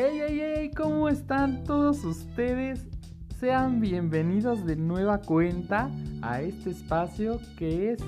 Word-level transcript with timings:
¡Hey, 0.00 0.20
hey, 0.24 0.40
hey! 0.40 0.70
¿Cómo 0.76 1.08
están 1.08 1.64
todos 1.64 2.04
ustedes? 2.04 2.86
Sean 3.40 3.80
bienvenidos 3.80 4.64
de 4.64 4.76
nueva 4.76 5.20
cuenta 5.20 5.90
a 6.22 6.40
este 6.40 6.70
espacio 6.70 7.40
que 7.56 7.90
es 7.90 7.98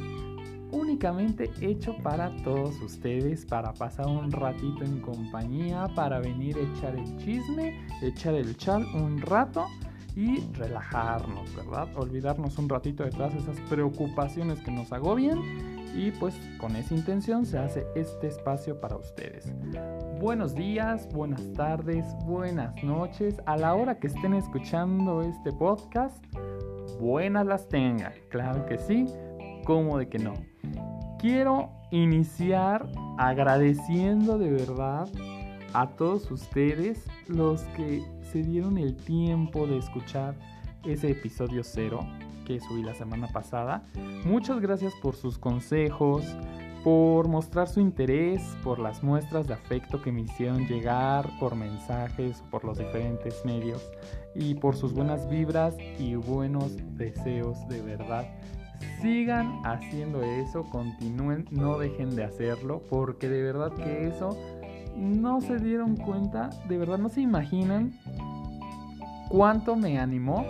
únicamente 0.71 1.51
hecho 1.61 1.97
para 2.01 2.30
todos 2.45 2.80
ustedes, 2.80 3.45
para 3.45 3.73
pasar 3.73 4.07
un 4.07 4.30
ratito 4.30 4.84
en 4.84 5.01
compañía, 5.01 5.89
para 5.97 6.21
venir 6.21 6.59
a 6.59 6.61
echar 6.61 6.95
el 6.95 7.16
chisme, 7.16 7.84
echar 8.02 8.34
el 8.34 8.57
chal 8.57 8.87
un 8.95 9.20
rato 9.20 9.66
y 10.15 10.38
relajarnos, 10.52 11.52
¿verdad? 11.57 11.88
Olvidarnos 11.97 12.57
un 12.59 12.69
ratito 12.69 13.02
de 13.02 13.11
todas 13.11 13.34
esas 13.34 13.59
preocupaciones 13.62 14.61
que 14.61 14.70
nos 14.70 14.93
agobian 14.93 15.41
y 15.93 16.12
pues 16.12 16.37
con 16.61 16.77
esa 16.77 16.95
intención 16.95 17.45
se 17.45 17.59
hace 17.59 17.84
este 17.97 18.29
espacio 18.29 18.80
para 18.80 18.95
ustedes. 18.95 19.52
Buenos 20.20 20.55
días, 20.55 21.09
buenas 21.15 21.51
tardes, 21.55 22.05
buenas 22.27 22.74
noches, 22.84 23.41
a 23.47 23.56
la 23.56 23.74
hora 23.74 23.98
que 23.98 24.09
estén 24.09 24.34
escuchando 24.34 25.23
este 25.23 25.51
podcast, 25.51 26.23
buenas 27.01 27.47
las 27.47 27.66
tengan, 27.70 28.12
claro 28.28 28.66
que 28.66 28.77
sí, 28.77 29.06
como 29.64 29.97
de 29.97 30.11
que 30.11 30.19
no. 30.19 30.34
Quiero 31.19 31.70
iniciar 31.91 32.87
agradeciendo 33.16 34.37
de 34.37 34.51
verdad 34.51 35.09
a 35.73 35.88
todos 35.97 36.30
ustedes 36.30 37.06
los 37.27 37.62
que 37.75 38.05
se 38.20 38.42
dieron 38.42 38.77
el 38.77 38.97
tiempo 38.97 39.66
de 39.66 39.78
escuchar 39.78 40.34
ese 40.84 41.12
episodio 41.12 41.64
cero 41.64 42.06
que 42.45 42.61
subí 42.61 42.83
la 42.83 42.95
semana 42.95 43.28
pasada. 43.28 43.84
Muchas 44.27 44.61
gracias 44.61 44.92
por 45.00 45.16
sus 45.16 45.39
consejos, 45.39 46.27
por 46.84 47.28
mostrar 47.28 47.69
su 47.69 47.81
interés, 47.81 48.42
por 48.62 48.78
las 48.78 49.03
muestras 49.03 49.47
de 49.47 49.55
afecto 49.55 50.00
que 50.00 50.12
me 50.12 50.23
hicieron 50.23 50.67
llegar, 50.67 51.28
por 51.39 51.55
mensajes, 51.55 52.42
por 52.50 52.64
los 52.64 52.78
diferentes 52.78 53.45
medios 53.45 53.91
y 54.34 54.55
por 54.55 54.77
sus 54.77 54.92
buenas 54.92 55.28
vibras 55.28 55.77
y 55.98 56.14
buenos 56.14 56.77
deseos 56.97 57.67
de 57.69 57.83
verdad. 57.83 58.27
Sigan 59.03 59.61
haciendo 59.64 60.23
eso, 60.23 60.64
continúen, 60.64 61.47
no 61.51 61.78
dejen 61.78 62.17
de 62.17 62.25
hacerlo, 62.25 62.83
porque 62.89 63.28
de 63.28 63.42
verdad 63.42 63.73
que 63.73 64.08
eso 64.08 64.36
no 64.97 65.41
se 65.41 65.58
dieron 65.58 65.97
cuenta, 65.97 66.51
de 66.69 66.78
verdad 66.78 66.98
no 66.98 67.08
se 67.08 67.20
imaginan 67.20 67.92
cuánto 69.28 69.77
me 69.77 69.98
animó 69.98 70.45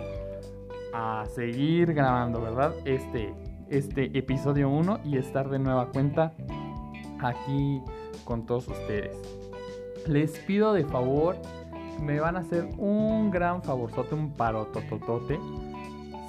a 0.93 1.25
seguir 1.33 1.93
grabando, 1.93 2.41
¿verdad? 2.41 2.73
Este, 2.85 3.33
este 3.71 4.17
episodio 4.17 4.69
1 4.69 4.99
y 5.05 5.17
estar 5.17 5.49
de 5.49 5.57
nueva 5.57 5.89
cuenta 5.91 6.33
aquí 7.19 7.81
con 8.25 8.45
todos 8.45 8.67
ustedes. 8.67 9.17
Les 10.07 10.37
pido 10.39 10.73
de 10.73 10.83
favor, 10.83 11.37
me 12.01 12.19
van 12.19 12.35
a 12.35 12.39
hacer 12.39 12.67
un 12.77 13.31
gran 13.31 13.63
favorzote, 13.63 14.13
un 14.13 14.33
parotototote, 14.33 15.39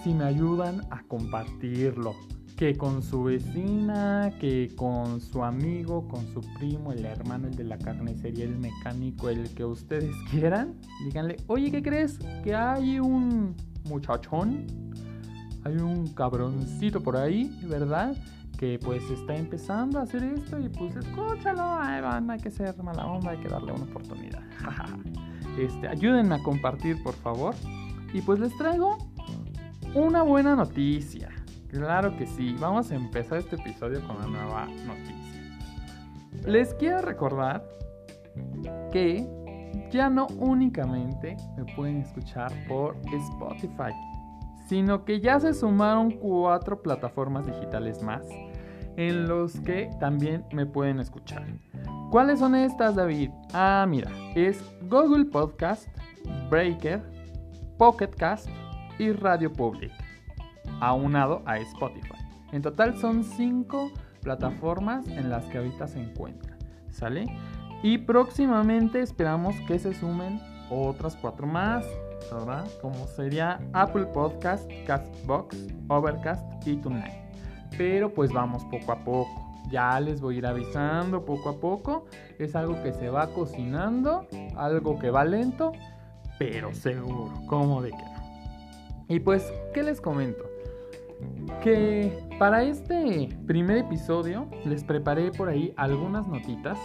si 0.05 0.15
me 0.15 0.25
ayudan 0.25 0.83
a 0.91 1.03
compartirlo. 1.03 2.15
Que 2.57 2.77
con 2.77 3.03
su 3.03 3.25
vecina, 3.25 4.31
que 4.39 4.71
con 4.77 5.21
su 5.21 5.43
amigo, 5.43 6.07
con 6.07 6.25
su 6.29 6.43
primo, 6.61 6.93
el 6.93 7.05
hermano, 7.05 7.49
el 7.49 7.57
de 7.57 7.65
la 7.65 7.77
carnicería, 7.77 8.45
el 8.45 8.57
mecánico, 8.57 9.31
el 9.31 9.53
que 9.55 9.65
ustedes 9.65 10.15
quieran. 10.31 10.79
Díganle, 11.05 11.39
oye, 11.49 11.73
¿qué 11.73 11.83
crees? 11.83 12.21
Que 12.45 12.55
hay 12.55 13.01
un 13.01 13.57
muchachón, 13.89 14.67
hay 15.65 15.77
un 15.77 16.09
cabroncito 16.09 17.03
por 17.03 17.17
ahí, 17.17 17.59
¿verdad? 17.65 18.17
Que 18.59 18.79
pues 18.79 19.03
está 19.11 19.35
empezando 19.35 19.99
a 19.99 20.03
hacer 20.03 20.23
esto 20.25 20.59
y 20.59 20.69
pues 20.69 20.97
escúchalo, 20.97 21.63
ay, 21.63 22.01
van, 22.01 22.31
hay 22.31 22.41
que 22.41 22.51
ser 22.51 22.77
mala 22.83 23.07
onda, 23.07 23.31
hay 23.31 23.39
que 23.39 23.49
darle 23.49 23.73
una 23.73 23.85
oportunidad. 23.85 24.43
este, 25.59 25.89
ayúdenme 25.89 26.35
a 26.35 26.43
compartir, 26.43 27.03
por 27.03 27.15
favor. 27.15 27.55
Y 28.13 28.21
pues 28.21 28.41
les 28.41 28.57
traigo 28.57 28.99
una 29.95 30.23
buena 30.23 30.55
noticia. 30.55 31.31
Claro 31.69 32.17
que 32.17 32.27
sí, 32.27 32.55
vamos 32.61 32.91
a 32.91 32.95
empezar 32.95 33.39
este 33.39 33.57
episodio 33.57 34.07
con 34.07 34.17
una 34.17 34.27
nueva 34.27 34.67
noticia. 34.67 35.23
Les 36.47 36.75
quiero 36.75 37.01
recordar 37.03 37.65
que 38.93 39.27
ya 39.91 40.11
no 40.11 40.27
únicamente 40.39 41.37
me 41.57 41.65
pueden 41.75 41.99
escuchar 41.99 42.53
por 42.69 42.97
Spotify, 43.13 43.93
sino 44.73 45.05
que 45.05 45.21
ya 45.21 45.39
se 45.39 45.53
sumaron 45.53 46.13
cuatro 46.13 46.81
plataformas 46.81 47.45
digitales 47.45 48.03
más 48.03 48.25
en 48.97 49.29
los 49.29 49.61
que 49.61 49.91
también 50.01 50.47
me 50.51 50.65
pueden 50.65 50.99
escuchar. 50.99 51.45
¿Cuáles 52.11 52.39
son 52.39 52.55
estas, 52.55 52.95
David? 52.95 53.29
Ah, 53.53 53.85
mira, 53.87 54.11
es 54.35 54.65
Google 54.89 55.27
Podcast, 55.27 55.89
Breaker, 56.49 57.03
Pocket 57.77 58.13
Cast 58.17 58.49
y 58.99 59.13
Radio 59.13 59.53
Public, 59.53 59.93
aunado 60.81 61.43
a 61.45 61.59
Spotify. 61.59 62.17
En 62.53 62.63
total 62.63 62.97
son 62.97 63.25
cinco 63.25 63.91
plataformas 64.23 65.07
en 65.07 65.29
las 65.29 65.45
que 65.51 65.59
ahorita 65.59 65.87
se 65.87 66.01
encuentran. 66.01 66.57
¿Sale? 66.89 67.27
Y 67.83 67.99
próximamente 67.99 69.01
esperamos 69.01 69.55
que 69.69 69.79
se 69.79 69.93
sumen 69.93 70.41
otras 70.71 71.15
cuatro 71.15 71.47
más, 71.47 71.85
¿verdad? 72.31 72.67
Como 72.81 73.07
sería 73.07 73.61
Apple 73.73 74.07
Podcast, 74.07 74.71
Castbox, 74.87 75.57
Overcast 75.89 76.45
y 76.67 76.77
TuneIn. 76.77 77.13
Pero 77.77 78.13
pues 78.13 78.33
vamos 78.33 78.65
poco 78.65 78.93
a 78.93 79.05
poco. 79.05 79.31
Ya 79.71 79.99
les 80.01 80.21
voy 80.21 80.37
a 80.37 80.39
ir 80.39 80.47
avisando 80.47 81.25
poco 81.25 81.49
a 81.49 81.61
poco. 81.61 82.05
Es 82.39 82.55
algo 82.55 82.83
que 82.83 82.93
se 82.93 83.09
va 83.09 83.29
cocinando, 83.29 84.27
algo 84.57 84.99
que 84.99 85.11
va 85.11 85.25
lento, 85.25 85.73
pero 86.39 86.75
seguro, 86.75 87.33
como 87.47 87.81
de 87.83 87.91
que 87.91 87.97
no. 87.97 88.23
Y 89.09 89.21
pues, 89.21 89.53
¿qué 89.73 89.83
les 89.83 90.01
comento? 90.01 90.45
Que 91.63 92.27
para 92.39 92.63
este 92.65 93.29
primer 93.47 93.79
episodio 93.79 94.49
les 94.65 94.85
preparé 94.85 95.31
por 95.31 95.49
ahí 95.49 95.73
algunas 95.77 96.27
notitas 96.27 96.79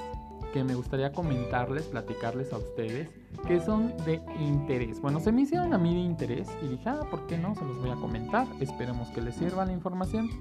que 0.58 0.64
me 0.64 0.74
gustaría 0.74 1.12
comentarles, 1.12 1.84
platicarles 1.84 2.52
a 2.52 2.58
ustedes, 2.58 3.10
que 3.48 3.60
son 3.60 3.94
de 4.06 4.20
interés. 4.40 5.00
Bueno, 5.00 5.20
se 5.20 5.32
me 5.32 5.44
hicieron 5.44 5.72
a 5.72 5.78
mí 5.78 5.94
de 5.94 6.00
interés 6.00 6.48
y 6.64 6.70
dije, 6.70 6.90
ah, 6.90 7.02
¿por 7.12 7.28
qué 7.28 7.38
no? 7.38 7.54
Se 7.54 7.64
los 7.64 7.78
voy 7.78 7.92
a 7.92 7.96
comentar. 7.96 8.48
Esperemos 8.60 9.08
que 9.10 9.22
les 9.22 9.36
sirva 9.36 9.66
la 9.66 9.74
información. 9.74 10.32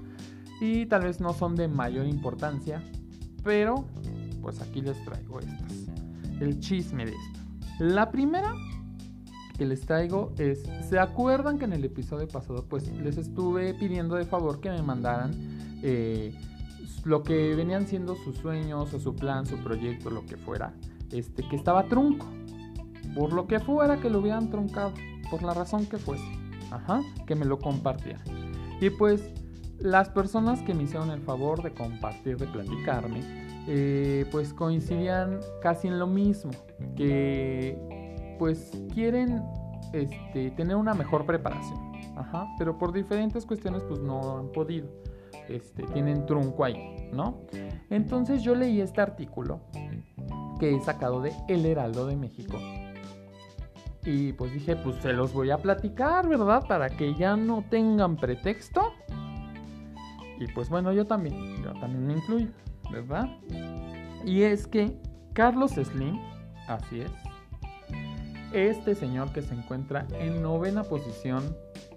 Y 0.59 0.87
tal 0.87 1.03
vez 1.03 1.21
no 1.21 1.33
son 1.33 1.55
de 1.55 1.67
mayor 1.67 2.07
importancia, 2.07 2.81
pero 3.43 3.85
pues 4.41 4.59
aquí 4.59 4.81
les 4.81 5.03
traigo 5.05 5.39
estas. 5.39 5.87
El 6.41 6.59
chisme 6.61 7.05
de 7.05 7.11
esto. 7.11 7.39
La 7.77 8.09
primera 8.09 8.55
que 9.55 9.67
les 9.67 9.81
traigo 9.81 10.33
es, 10.39 10.63
¿se 10.89 10.97
acuerdan 10.97 11.59
que 11.59 11.65
en 11.65 11.73
el 11.73 11.85
episodio 11.85 12.27
pasado 12.27 12.65
pues 12.67 12.91
les 12.91 13.17
estuve 13.17 13.75
pidiendo 13.75 14.15
de 14.15 14.25
favor 14.25 14.61
que 14.61 14.71
me 14.71 14.81
mandaran 14.81 15.31
eh, 15.83 16.33
lo 17.07 17.23
que 17.23 17.55
venían 17.55 17.87
siendo 17.87 18.15
sus 18.15 18.35
sueños 18.37 18.93
o 18.93 18.99
su 18.99 19.15
plan, 19.15 19.45
su 19.45 19.57
proyecto, 19.57 20.09
lo 20.09 20.25
que 20.25 20.35
fuera, 20.35 20.73
este, 21.11 21.47
que 21.47 21.55
estaba 21.55 21.85
trunco. 21.85 22.27
Por 23.15 23.31
lo 23.31 23.47
que 23.47 23.61
fuera 23.61 23.97
que 24.01 24.09
lo 24.09 24.19
hubieran 24.19 24.49
truncado, 24.49 24.91
por 25.31 25.41
la 25.41 25.53
razón 25.53 25.85
que 25.85 25.97
fuese. 25.97 26.25
Ajá, 26.69 27.01
que 27.25 27.33
me 27.33 27.45
lo 27.45 27.59
compartieran. 27.59 28.21
Y 28.81 28.89
pues 28.89 29.31
las 29.79 30.09
personas 30.09 30.61
que 30.63 30.73
me 30.73 30.83
hicieron 30.83 31.09
el 31.11 31.21
favor 31.21 31.63
de 31.63 31.73
compartir, 31.73 32.37
de 32.37 32.45
platicarme, 32.45 33.21
eh, 33.67 34.25
pues 34.29 34.53
coincidían 34.53 35.39
casi 35.61 35.87
en 35.87 35.99
lo 35.99 36.07
mismo, 36.07 36.51
que 36.97 38.35
pues 38.37 38.71
quieren 38.93 39.41
este, 39.93 40.51
tener 40.51 40.75
una 40.75 40.93
mejor 40.93 41.25
preparación, 41.25 41.79
Ajá, 42.17 42.47
pero 42.57 42.77
por 42.77 42.91
diferentes 42.91 43.45
cuestiones 43.45 43.81
pues 43.83 44.01
no 44.01 44.39
han 44.39 44.51
podido. 44.51 44.89
Este, 45.49 45.83
tienen 45.83 46.25
trunco 46.25 46.63
ahí, 46.63 47.09
¿no? 47.13 47.41
Entonces 47.89 48.43
yo 48.43 48.55
leí 48.55 48.81
este 48.81 49.01
artículo 49.01 49.61
que 50.59 50.75
he 50.75 50.79
sacado 50.81 51.21
de 51.21 51.31
El 51.47 51.65
Heraldo 51.65 52.05
de 52.07 52.15
México. 52.15 52.57
Y 54.03 54.33
pues 54.33 54.53
dije, 54.53 54.75
pues 54.75 54.95
se 55.01 55.13
los 55.13 55.33
voy 55.33 55.51
a 55.51 55.57
platicar, 55.57 56.27
¿verdad? 56.27 56.65
Para 56.67 56.89
que 56.89 57.13
ya 57.15 57.35
no 57.35 57.63
tengan 57.69 58.15
pretexto. 58.15 58.93
Y 60.39 60.47
pues 60.53 60.69
bueno, 60.69 60.93
yo 60.93 61.05
también, 61.05 61.61
yo 61.63 61.73
también 61.73 62.07
me 62.07 62.13
incluyo, 62.13 62.47
¿verdad? 62.91 63.27
Y 64.23 64.43
es 64.43 64.67
que 64.67 64.97
Carlos 65.33 65.71
Slim, 65.71 66.19
así 66.67 67.01
es, 67.01 67.11
este 68.53 68.95
señor 68.95 69.31
que 69.33 69.41
se 69.41 69.53
encuentra 69.53 70.07
en 70.19 70.41
novena 70.41 70.83
posición 70.83 71.43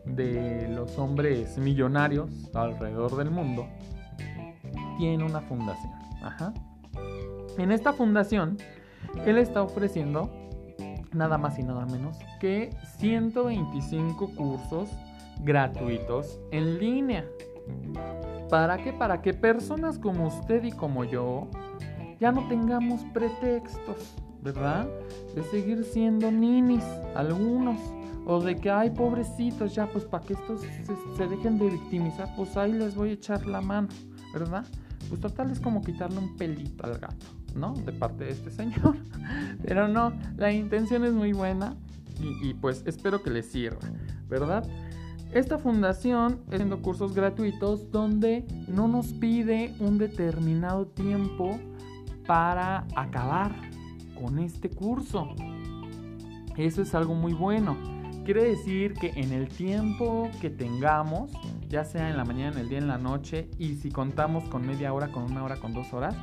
de 0.05 0.69
los 0.69 0.99
hombres 0.99 1.58
millonarios 1.58 2.31
alrededor 2.55 3.17
del 3.17 3.31
mundo, 3.31 3.67
tiene 4.99 5.25
una 5.25 5.41
fundación. 5.41 5.93
En 7.58 7.73
esta 7.73 7.93
fundación, 7.93 8.58
él 9.26 9.38
está 9.38 9.62
ofreciendo 9.62 10.31
nada 11.12 11.38
más 11.38 11.58
y 11.58 11.62
nada 11.62 11.87
menos 11.87 12.19
que 12.41 12.70
125 12.99 14.35
cursos 14.35 14.88
gratuitos 15.41 16.38
en 16.53 16.79
línea. 16.79 17.25
¿Para 18.49 18.79
qué? 18.79 18.93
Para 18.93 19.23
que 19.23 19.32
personas 19.32 19.99
como 19.99 20.26
usted 20.26 20.64
y 20.64 20.73
como 20.73 21.05
yo 21.05 21.49
ya 22.19 22.32
no 22.32 22.46
tengamos 22.49 23.03
pretextos. 23.12 24.14
¿verdad? 24.43 24.88
De 25.35 25.43
seguir 25.44 25.85
siendo 25.85 26.31
ninis, 26.31 26.85
algunos. 27.14 27.79
O 28.26 28.40
de 28.40 28.56
que, 28.56 28.70
ay, 28.70 28.90
pobrecitos, 28.90 29.75
ya, 29.75 29.87
pues 29.87 30.05
para 30.05 30.25
que 30.25 30.34
estos 30.34 30.61
se, 31.17 31.26
dejen 31.26 31.58
de 31.58 31.70
victimizar, 31.70 32.28
pues 32.37 32.56
ahí 32.56 32.72
les 32.72 32.94
voy 32.94 33.11
a 33.11 33.12
echar 33.12 33.46
la 33.46 33.61
mano, 33.61 33.88
¿verdad? 34.32 34.64
Pues 35.08 35.20
total 35.20 35.50
es 35.50 35.61
como 35.61 35.82
quitarle 35.82 36.19
un 36.19 36.37
pelito 36.37 36.84
al 36.84 36.99
gato, 36.99 37.26
¿no? 37.55 37.75
De 37.75 37.93
parte 37.93 38.25
de 38.25 38.31
este 38.31 38.50
señor. 38.50 38.96
Pero 39.64 39.88
no, 39.88 40.12
la 40.37 40.52
intención 40.52 41.05
es 41.05 41.12
muy 41.12 41.32
buena 41.32 41.76
y, 42.20 42.50
y 42.50 42.55
pues 42.55 42.82
espero 42.87 43.22
que 43.22 43.31
les 43.31 43.46
sirva, 43.46 43.81
¿verdad? 44.28 44.64
Esta 45.32 45.58
fundación 45.58 46.40
haciendo 46.50 46.82
cursos 46.82 47.14
gratuitos 47.14 47.90
donde 47.93 48.44
no 48.67 48.88
nos 48.88 49.12
pide 49.12 49.75
un 49.78 49.96
determinado 49.96 50.87
tiempo 50.87 51.58
para 52.26 52.87
acabar 52.96 53.52
con 54.20 54.38
este 54.40 54.70
curso. 54.70 55.28
Eso 56.56 56.82
es 56.82 56.94
algo 56.94 57.14
muy 57.14 57.32
bueno. 57.32 58.00
Quiere 58.32 58.50
decir 58.50 58.94
que 58.94 59.09
en 59.17 59.32
el 59.32 59.49
tiempo 59.49 60.31
que 60.41 60.50
tengamos, 60.50 61.32
ya 61.69 61.82
sea 61.82 62.11
en 62.11 62.17
la 62.17 62.25
mañana, 62.25 62.53
en 62.53 62.59
el 62.59 62.69
día, 62.69 62.79
en 62.79 62.87
la 62.87 62.97
noche, 62.97 63.50
y 63.59 63.75
si 63.75 63.91
contamos 63.91 64.49
con 64.49 64.65
media 64.65 64.93
hora, 64.93 65.11
con 65.11 65.25
una 65.25 65.43
hora, 65.43 65.56
con 65.56 65.75
dos 65.75 65.93
horas, 65.93 66.15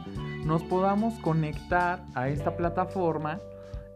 nos 0.46 0.64
podamos 0.64 1.16
conectar 1.20 2.06
a 2.16 2.30
esta 2.30 2.56
plataforma 2.56 3.42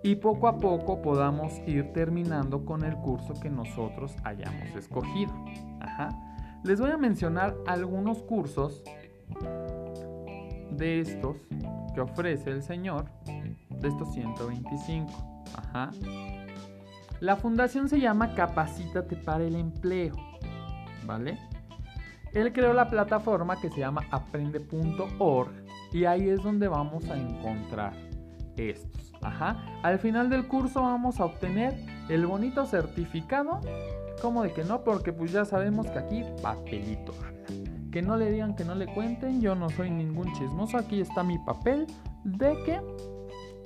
y 0.04 0.16
poco 0.16 0.50
a 0.50 0.58
poco 0.58 1.02
podamos 1.02 1.54
ir 1.66 1.94
terminando 1.94 2.66
con 2.66 2.84
el 2.84 2.98
curso 2.98 3.34
que 3.42 3.50
nosotros 3.50 4.14
hayamos 4.26 4.76
escogido. 4.76 5.32
Les 6.66 6.82
voy 6.82 6.92
a 6.92 6.98
mencionar 6.98 7.56
algunos 7.66 8.24
cursos 8.24 8.84
de 10.70 11.00
estos 11.00 11.38
que 11.96 12.02
ofrece 12.02 12.50
el 12.50 12.62
Señor, 12.62 13.06
de 13.70 13.88
estos 13.88 14.14
125. 14.14 15.14
Ajá. 15.56 15.92
La 17.22 17.36
fundación 17.36 17.88
se 17.88 18.00
llama 18.00 18.34
Capacítate 18.34 19.16
para 19.16 19.44
el 19.44 19.56
Empleo, 19.56 20.16
¿vale? 21.06 21.38
Él 22.34 22.52
creó 22.52 22.74
la 22.74 22.90
plataforma 22.90 23.62
que 23.62 23.70
se 23.70 23.80
llama 23.80 24.02
aprende.org 24.10 25.52
y 25.94 26.06
ahí 26.06 26.30
es 26.30 26.42
donde 26.42 26.68
vamos 26.68 27.08
a 27.12 27.16
encontrar 27.16 27.94
estos. 28.58 29.14
Ajá. 29.22 29.64
Al 29.84 30.00
final 30.00 30.32
del 30.32 30.48
curso 30.48 30.82
vamos 30.82 31.20
a 31.20 31.26
obtener 31.26 31.78
el 32.10 32.26
bonito 32.26 32.66
certificado. 32.66 33.62
¿Cómo 34.20 34.42
de 34.42 34.52
que 34.52 34.64
no? 34.64 34.84
Porque 34.84 35.14
pues 35.14 35.32
ya 35.32 35.46
sabemos 35.46 35.92
que 35.92 36.00
aquí 36.00 36.24
papelito. 36.42 37.14
Que 37.92 38.02
no 38.02 38.18
le 38.18 38.32
digan, 38.32 38.56
que 38.56 38.66
no 38.66 38.74
le 38.74 38.88
cuenten. 38.88 39.42
Yo 39.42 39.54
no 39.54 39.70
soy 39.70 39.92
ningún 39.92 40.34
chismoso. 40.34 40.76
Aquí 40.78 41.02
está 41.02 41.24
mi 41.24 41.38
papel 41.38 41.86
de 42.24 42.58
que 42.66 42.82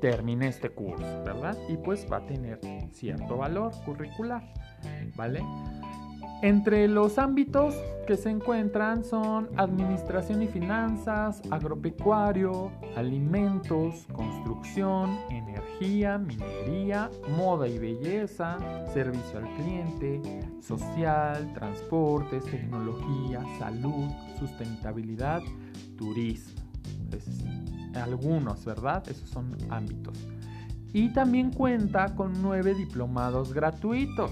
terminé 0.02 0.48
este 0.48 0.70
curso, 0.70 1.06
¿verdad? 1.24 1.58
Y 1.70 1.78
pues 1.78 2.08
va 2.12 2.18
a 2.18 2.26
tener 2.26 2.60
cierto 2.92 3.38
valor 3.38 3.72
curricular, 3.86 4.44
¿vale? 5.16 5.42
Entre 6.42 6.88
los 6.88 7.18
ámbitos 7.18 7.74
que 8.06 8.18
se 8.18 8.30
encuentran 8.30 9.04
son 9.04 9.50
administración 9.56 10.44
y 10.44 10.48
finanzas, 10.48 11.42
agropecuario, 11.50 12.72
alimentos, 12.96 14.06
construcción, 14.12 15.18
energía, 15.32 16.18
minería, 16.18 17.10
moda 17.38 17.68
y 17.68 17.80
belleza, 17.80 18.58
servicio 18.94 19.40
al 19.40 19.56
cliente, 19.56 20.22
social, 20.62 21.52
transportes, 21.54 22.44
tecnología, 22.46 23.42
salud, 23.58 24.12
sustentabilidad, 24.38 25.42
turismo. 25.98 26.62
Algunos, 27.96 28.66
¿verdad? 28.66 29.08
Esos 29.10 29.30
son 29.30 29.56
ámbitos. 29.70 30.18
Y 30.94 31.10
también 31.10 31.52
cuenta 31.52 32.16
con 32.16 32.42
nueve 32.42 32.74
diplomados 32.74 33.54
gratuitos 33.54 34.32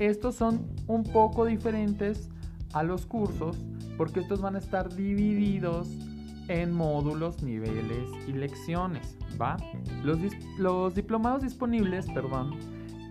estos 0.00 0.34
son 0.34 0.66
un 0.86 1.04
poco 1.04 1.44
diferentes 1.44 2.30
a 2.72 2.82
los 2.82 3.04
cursos 3.04 3.54
porque 3.98 4.20
estos 4.20 4.40
van 4.40 4.56
a 4.56 4.58
estar 4.58 4.94
divididos 4.94 5.88
en 6.48 6.72
módulos, 6.72 7.42
niveles 7.42 8.08
y 8.26 8.32
lecciones, 8.32 9.18
¿va? 9.40 9.58
Los, 10.02 10.18
los 10.58 10.94
diplomados 10.94 11.42
disponibles, 11.42 12.06
perdón, 12.12 12.58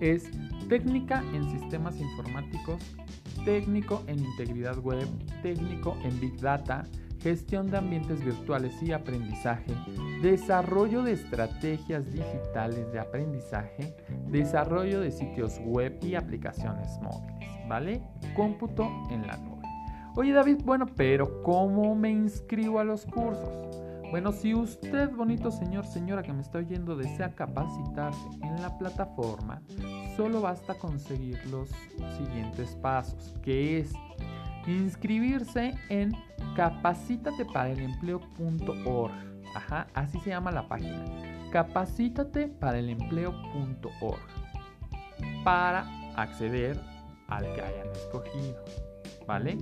es 0.01 0.31
técnica 0.67 1.23
en 1.31 1.47
sistemas 1.51 1.95
informáticos, 1.99 2.81
técnico 3.45 4.01
en 4.07 4.17
integridad 4.25 4.79
web, 4.79 5.07
técnico 5.43 5.95
en 6.03 6.19
big 6.19 6.41
data, 6.41 6.85
gestión 7.21 7.69
de 7.69 7.77
ambientes 7.77 8.23
virtuales 8.23 8.81
y 8.81 8.91
aprendizaje, 8.91 9.73
desarrollo 10.21 11.03
de 11.03 11.13
estrategias 11.13 12.11
digitales 12.11 12.91
de 12.91 12.99
aprendizaje, 12.99 13.95
desarrollo 14.27 15.01
de 15.01 15.11
sitios 15.11 15.59
web 15.65 15.97
y 16.01 16.15
aplicaciones 16.15 16.99
móviles, 17.01 17.67
¿vale? 17.67 18.01
Cómputo 18.35 18.89
en 19.09 19.27
la 19.27 19.37
nube. 19.37 19.63
Oye 20.15 20.33
David, 20.33 20.61
bueno, 20.65 20.85
pero 20.85 21.43
¿cómo 21.43 21.95
me 21.95 22.09
inscribo 22.09 22.79
a 22.79 22.83
los 22.83 23.05
cursos? 23.05 23.69
Bueno, 24.09 24.31
si 24.31 24.55
usted, 24.55 25.11
bonito 25.11 25.51
señor, 25.51 25.85
señora 25.85 26.23
que 26.23 26.33
me 26.33 26.41
está 26.41 26.57
oyendo, 26.57 26.95
desea 26.95 27.35
capacitarse 27.35 28.27
en 28.41 28.59
la 28.59 28.75
plataforma, 28.79 29.61
solo 30.17 30.41
basta 30.41 30.73
conseguir 30.73 31.39
los 31.51 31.69
siguientes 32.17 32.75
pasos, 32.81 33.35
que 33.43 33.77
es 33.79 33.93
inscribirse 34.67 35.73
en 35.89 36.13
capacitateparelempleo.org. 36.55 39.13
Ajá, 39.55 39.87
así 39.93 40.19
se 40.19 40.29
llama 40.29 40.51
la 40.51 40.67
página. 40.67 41.03
Capacitateparelempleo.org 41.51 44.19
para 45.43 45.85
acceder 46.15 46.79
al 47.27 47.43
que 47.53 47.61
hayan 47.61 47.89
escogido. 47.91 48.63
¿Vale? 49.25 49.57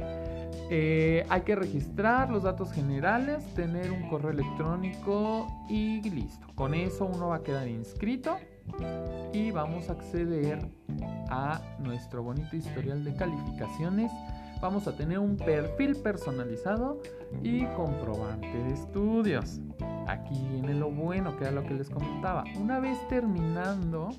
Eh, 0.69 1.25
hay 1.29 1.41
que 1.41 1.55
registrar 1.55 2.29
los 2.29 2.44
datos 2.44 2.71
generales, 2.71 3.44
tener 3.53 3.91
un 3.91 4.07
correo 4.07 4.31
electrónico 4.31 5.47
y 5.67 6.01
listo. 6.09 6.47
Con 6.55 6.73
eso 6.73 7.05
uno 7.05 7.29
va 7.29 7.38
a 7.38 7.44
quedar 7.44 7.67
inscrito 7.67 8.38
y 9.33 9.51
vamos 9.51 9.89
a 9.89 9.94
acceder 9.94 10.69
a 11.29 11.61
nuestro 11.79 12.23
bonito 12.23 12.55
historial 12.55 13.03
de 13.03 13.13
calificaciones 13.15 14.11
vamos 14.62 14.88
a 14.88 14.95
tener 14.95 15.19
un 15.19 15.38
perfil 15.38 15.95
personalizado 15.95 17.02
y 17.44 17.66
comprobante 17.68 18.47
de 18.47 18.73
estudios. 18.73 19.59
Aquí 20.07 20.35
viene 20.49 20.73
lo 20.73 20.90
bueno, 20.90 21.35
que 21.37 21.44
era 21.44 21.52
lo 21.52 21.64
que 21.64 21.73
les 21.73 21.90
comentaba. 21.90 22.44
Una 22.59 22.80
vez 22.80 22.97
terminando 23.09 24.09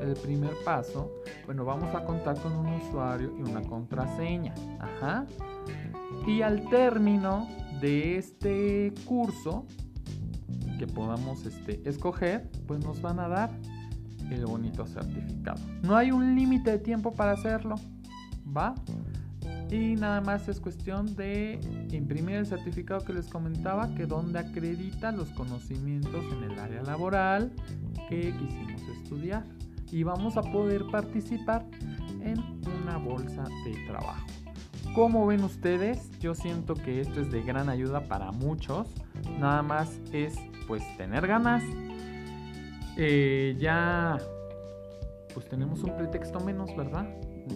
el 0.00 0.14
primer 0.14 0.52
paso, 0.64 1.10
bueno, 1.46 1.64
vamos 1.64 1.94
a 1.94 2.04
contar 2.04 2.38
con 2.40 2.52
un 2.52 2.74
usuario 2.74 3.32
y 3.38 3.50
una 3.50 3.62
contraseña. 3.62 4.54
Ajá. 4.78 5.26
Y 6.26 6.42
al 6.42 6.68
término 6.68 7.48
de 7.80 8.18
este 8.18 8.92
curso 9.06 9.66
que 10.78 10.86
podamos 10.86 11.44
este, 11.46 11.80
escoger, 11.88 12.50
pues 12.66 12.84
nos 12.84 13.00
van 13.00 13.18
a 13.18 13.28
dar 13.28 13.50
el 14.30 14.46
bonito 14.46 14.86
certificado. 14.86 15.60
No 15.82 15.96
hay 15.96 16.10
un 16.10 16.34
límite 16.34 16.72
de 16.72 16.78
tiempo 16.78 17.12
para 17.12 17.32
hacerlo. 17.32 17.76
¿Va? 18.56 18.74
Y 19.70 19.96
nada 19.96 20.20
más 20.20 20.48
es 20.48 20.60
cuestión 20.60 21.14
de 21.14 21.60
imprimir 21.90 22.36
el 22.36 22.46
certificado 22.46 23.04
que 23.04 23.12
les 23.12 23.28
comentaba, 23.28 23.94
que 23.94 24.06
donde 24.06 24.38
acredita 24.38 25.12
los 25.12 25.28
conocimientos 25.30 26.24
en 26.32 26.50
el 26.50 26.58
área 26.58 26.82
laboral 26.82 27.52
que 28.08 28.32
quisimos 28.32 28.82
estudiar. 29.02 29.44
Y 29.90 30.02
vamos 30.02 30.36
a 30.36 30.42
poder 30.42 30.86
participar 30.90 31.66
en 32.22 32.38
una 32.82 32.96
bolsa 32.96 33.44
de 33.64 33.74
trabajo. 33.86 34.26
Como 34.94 35.26
ven 35.26 35.44
ustedes, 35.44 36.10
yo 36.18 36.34
siento 36.34 36.74
que 36.74 37.00
esto 37.00 37.20
es 37.20 37.30
de 37.30 37.42
gran 37.42 37.68
ayuda 37.68 38.08
para 38.08 38.32
muchos. 38.32 38.88
Nada 39.38 39.62
más 39.62 40.00
es 40.12 40.34
pues 40.66 40.82
tener 40.96 41.26
ganas. 41.26 41.62
Eh, 42.96 43.54
ya 43.58 44.18
pues 45.34 45.48
tenemos 45.48 45.82
un 45.82 45.96
pretexto 45.96 46.40
menos, 46.40 46.74
¿verdad? 46.74 47.06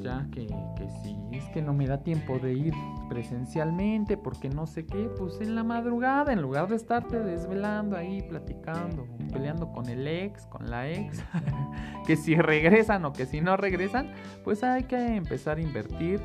Ya 0.01 0.27
que, 0.33 0.47
que 0.77 0.89
si 1.03 1.17
es 1.33 1.45
que 1.51 1.63
no 1.63 1.73
me 1.73 1.87
da 1.87 1.99
tiempo 1.99 2.39
de 2.39 2.55
ir 2.55 2.75
presencialmente 3.09 4.17
porque 4.17 4.49
no 4.49 4.67
sé 4.67 4.87
qué, 4.87 5.11
pues 5.19 5.41
en 5.41 5.55
la 5.55 5.65
madrugada, 5.65 6.33
en 6.33 6.41
lugar 6.41 6.69
de 6.69 6.77
estarte 6.77 7.21
desvelando 7.21 7.97
ahí, 7.97 8.23
platicando, 8.23 9.07
peleando 9.33 9.73
con 9.73 9.89
el 9.89 10.07
ex, 10.07 10.47
con 10.47 10.71
la 10.71 10.89
ex, 10.91 11.23
que 12.07 12.17
si 12.17 12.35
regresan 12.37 13.05
o 13.05 13.13
que 13.13 13.27
si 13.27 13.41
no 13.41 13.57
regresan, 13.57 14.13
pues 14.45 14.63
hay 14.63 14.85
que 14.85 15.17
empezar 15.17 15.59
a 15.59 15.61
invertir 15.61 16.21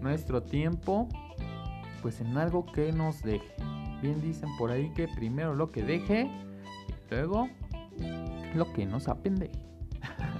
nuestro 0.00 0.42
tiempo 0.42 1.08
pues 2.02 2.20
en 2.20 2.36
algo 2.38 2.64
que 2.66 2.92
nos 2.92 3.22
deje. 3.22 3.54
Bien 4.00 4.20
dicen 4.20 4.48
por 4.58 4.70
ahí 4.70 4.90
que 4.94 5.08
primero 5.08 5.54
lo 5.54 5.70
que 5.70 5.82
deje 5.82 6.30
luego 7.10 7.48
lo 8.54 8.72
que 8.72 8.86
nos 8.86 9.08
apendeje. 9.08 9.60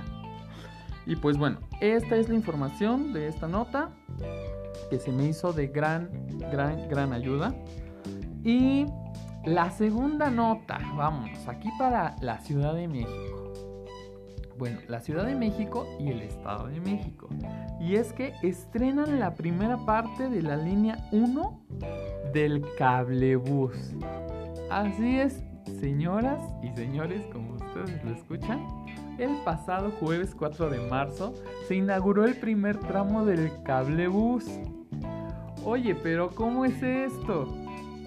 Y 1.06 1.16
pues 1.16 1.38
bueno, 1.38 1.58
esta 1.80 2.16
es 2.16 2.28
la 2.28 2.34
información 2.34 3.12
de 3.12 3.26
esta 3.28 3.48
nota 3.48 3.90
que 4.90 4.98
se 4.98 5.12
me 5.12 5.26
hizo 5.26 5.52
de 5.52 5.68
gran, 5.68 6.10
gran, 6.50 6.88
gran 6.88 7.12
ayuda. 7.12 7.54
Y 8.44 8.86
La 9.46 9.70
segunda 9.70 10.30
nota, 10.30 10.78
vámonos, 10.96 11.48
aquí 11.48 11.70
para 11.78 12.14
la 12.20 12.40
Ciudad 12.40 12.74
de 12.74 12.86
México. 12.86 13.54
Bueno, 14.58 14.80
la 14.86 15.00
Ciudad 15.00 15.24
de 15.24 15.34
México 15.34 15.86
y 15.98 16.10
el 16.10 16.20
Estado 16.20 16.66
de 16.66 16.78
México. 16.78 17.30
Y 17.80 17.94
es 17.94 18.12
que 18.12 18.34
estrenan 18.42 19.18
la 19.18 19.32
primera 19.32 19.78
parte 19.86 20.28
de 20.28 20.42
la 20.42 20.56
línea 20.56 21.08
1 21.12 21.60
del 22.34 22.62
cablebús. 22.76 23.94
Así 24.70 25.18
es, 25.18 25.42
señoras 25.80 26.42
y 26.62 26.68
señores, 26.76 27.22
como 27.32 27.54
ustedes 27.54 28.04
lo 28.04 28.12
escuchan, 28.12 28.62
el 29.20 29.36
pasado 29.44 29.90
jueves 30.00 30.34
4 30.34 30.70
de 30.70 30.80
marzo 30.88 31.34
se 31.68 31.76
inauguró 31.76 32.24
el 32.24 32.36
primer 32.36 32.78
tramo 32.78 33.26
del 33.26 33.50
cablebús. 33.62 34.46
Oye, 35.64 35.94
pero 35.94 36.30
¿cómo 36.30 36.64
es 36.64 36.82
esto? 36.82 37.54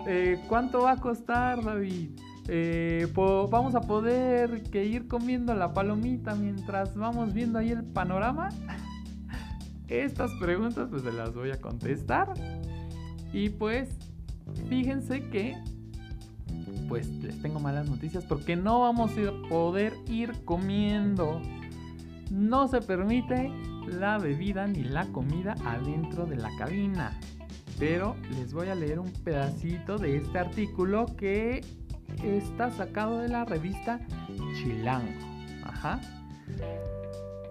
Eh, 0.07 0.43
¿Cuánto 0.49 0.81
va 0.81 0.93
a 0.93 0.97
costar, 0.97 1.63
David? 1.63 2.09
Eh, 2.47 3.07
¿Vamos 3.15 3.75
a 3.75 3.81
poder 3.81 4.63
que 4.63 4.85
ir 4.85 5.07
comiendo 5.07 5.53
la 5.53 5.71
palomita 5.73 6.33
mientras 6.35 6.95
vamos 6.95 7.33
viendo 7.33 7.59
ahí 7.59 7.69
el 7.69 7.83
panorama? 7.83 8.49
Estas 9.87 10.31
preguntas 10.41 10.87
pues 10.89 11.03
se 11.03 11.11
las 11.11 11.35
voy 11.35 11.51
a 11.51 11.61
contestar. 11.61 12.33
Y 13.31 13.49
pues, 13.49 13.89
fíjense 14.67 15.29
que 15.29 15.55
pues 16.87 17.07
les 17.07 17.41
tengo 17.41 17.59
malas 17.59 17.89
noticias 17.89 18.23
porque 18.25 18.55
no 18.55 18.81
vamos 18.81 19.11
a 19.17 19.49
poder 19.49 19.93
ir 20.07 20.31
comiendo. 20.45 21.41
No 22.31 22.67
se 22.67 22.81
permite 22.81 23.51
la 23.87 24.17
bebida 24.17 24.67
ni 24.67 24.83
la 24.83 25.05
comida 25.07 25.55
adentro 25.65 26.25
de 26.25 26.37
la 26.37 26.49
cabina 26.57 27.19
pero 27.79 28.15
les 28.31 28.53
voy 28.53 28.69
a 28.69 28.75
leer 28.75 28.99
un 28.99 29.11
pedacito 29.11 29.97
de 29.97 30.17
este 30.17 30.39
artículo 30.39 31.05
que 31.17 31.61
está 32.23 32.71
sacado 32.71 33.19
de 33.19 33.29
la 33.29 33.45
revista 33.45 33.99
Chilango. 34.55 35.11
Ajá. 35.63 35.99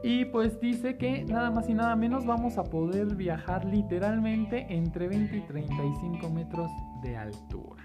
Y 0.03 0.25
pues 0.27 0.61
dice 0.61 0.97
que 0.97 1.25
nada 1.25 1.51
más 1.51 1.69
y 1.69 1.75
nada 1.75 1.95
menos 1.97 2.27
vamos 2.27 2.59
a 2.59 2.65
poder 2.65 3.15
viajar 3.15 3.65
literalmente 3.65 4.67
entre 4.71 5.09
20 5.09 5.37
y 5.37 5.41
35 5.43 6.31
metros 6.31 6.71
de 7.03 7.17
altura. 7.17 7.85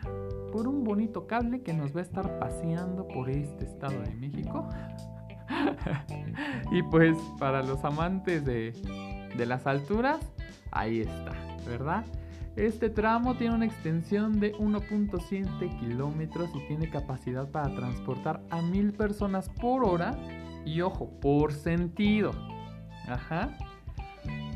Por 0.52 0.68
un 0.68 0.84
bonito 0.84 1.28
cable 1.28 1.62
que 1.62 1.74
nos 1.74 1.96
va 1.96 2.00
a 2.00 2.04
estar 2.04 2.40
paseando 2.40 3.08
por 3.08 3.30
este 3.30 3.66
estado 3.66 4.02
de 4.02 4.16
México. 4.16 4.68
y 6.72 6.84
pues 6.84 7.18
para 7.40 7.64
los 7.64 7.84
amantes 7.84 8.46
de, 8.46 8.74
de 9.36 9.46
las 9.46 9.66
alturas, 9.68 10.20
ahí 10.72 11.02
está, 11.02 11.34
¿verdad? 11.66 12.06
Este 12.56 12.90
tramo 12.90 13.36
tiene 13.36 13.54
una 13.54 13.66
extensión 13.66 14.40
de 14.40 14.56
1.7 14.56 15.80
kilómetros 15.80 16.50
y 16.56 16.68
tiene 16.68 16.90
capacidad 16.90 17.48
para 17.50 17.74
transportar 17.76 18.42
a 18.50 18.64
mil 18.64 18.94
personas 18.94 19.50
por 19.62 19.84
hora 19.84 20.18
y 20.66 20.82
ojo, 20.82 21.08
por 21.22 21.54
sentido. 21.54 22.32
Ajá. 23.08 23.56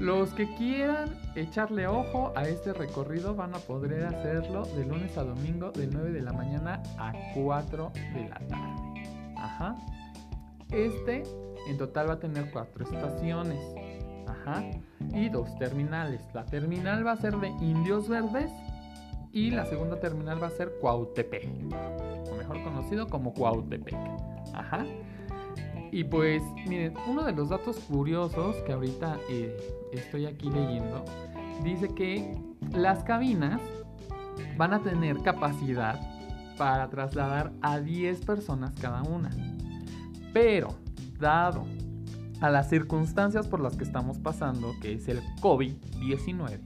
Los 0.01 0.33
que 0.33 0.51
quieran 0.55 1.15
echarle 1.35 1.85
ojo 1.85 2.33
a 2.35 2.47
este 2.47 2.73
recorrido 2.73 3.35
van 3.35 3.53
a 3.53 3.59
poder 3.59 4.03
hacerlo 4.03 4.65
de 4.75 4.83
lunes 4.83 5.15
a 5.15 5.23
domingo 5.23 5.71
de 5.71 5.85
9 5.85 6.09
de 6.09 6.21
la 6.23 6.33
mañana 6.33 6.81
a 6.97 7.13
4 7.35 7.91
de 8.15 8.27
la 8.27 8.39
tarde. 8.47 9.03
Ajá. 9.37 9.77
Este 10.71 11.21
en 11.67 11.77
total 11.77 12.09
va 12.09 12.13
a 12.13 12.19
tener 12.19 12.49
cuatro 12.51 12.83
estaciones. 12.83 13.59
Ajá. 14.25 14.63
Y 15.13 15.29
dos 15.29 15.55
terminales. 15.59 16.21
La 16.33 16.45
terminal 16.45 17.05
va 17.05 17.11
a 17.11 17.17
ser 17.17 17.35
de 17.37 17.49
Indios 17.49 18.09
Verdes 18.09 18.49
y 19.31 19.51
la 19.51 19.67
segunda 19.67 19.99
terminal 19.99 20.41
va 20.41 20.47
a 20.47 20.51
ser 20.51 20.71
Cuautepec, 20.81 21.47
o 22.31 22.35
mejor 22.37 22.63
conocido 22.63 23.07
como 23.07 23.35
Cuautepec. 23.35 23.95
Ajá. 24.55 24.83
Y 25.91 26.05
pues, 26.05 26.41
miren, 26.67 26.93
uno 27.07 27.23
de 27.23 27.33
los 27.33 27.49
datos 27.49 27.77
curiosos 27.79 28.55
que 28.65 28.71
ahorita 28.71 29.19
eh, 29.29 29.57
estoy 29.91 30.25
aquí 30.25 30.49
leyendo 30.49 31.03
dice 31.63 31.89
que 31.89 32.33
las 32.71 33.03
cabinas 33.03 33.61
van 34.57 34.73
a 34.73 34.81
tener 34.81 35.17
capacidad 35.21 35.99
para 36.57 36.89
trasladar 36.89 37.51
a 37.61 37.79
10 37.79 38.25
personas 38.25 38.73
cada 38.79 39.03
una. 39.03 39.29
Pero, 40.33 40.75
dado 41.19 41.65
a 42.39 42.49
las 42.49 42.69
circunstancias 42.69 43.47
por 43.47 43.59
las 43.59 43.75
que 43.75 43.83
estamos 43.83 44.17
pasando, 44.17 44.73
que 44.81 44.93
es 44.93 45.07
el 45.07 45.21
COVID-19, 45.41 46.59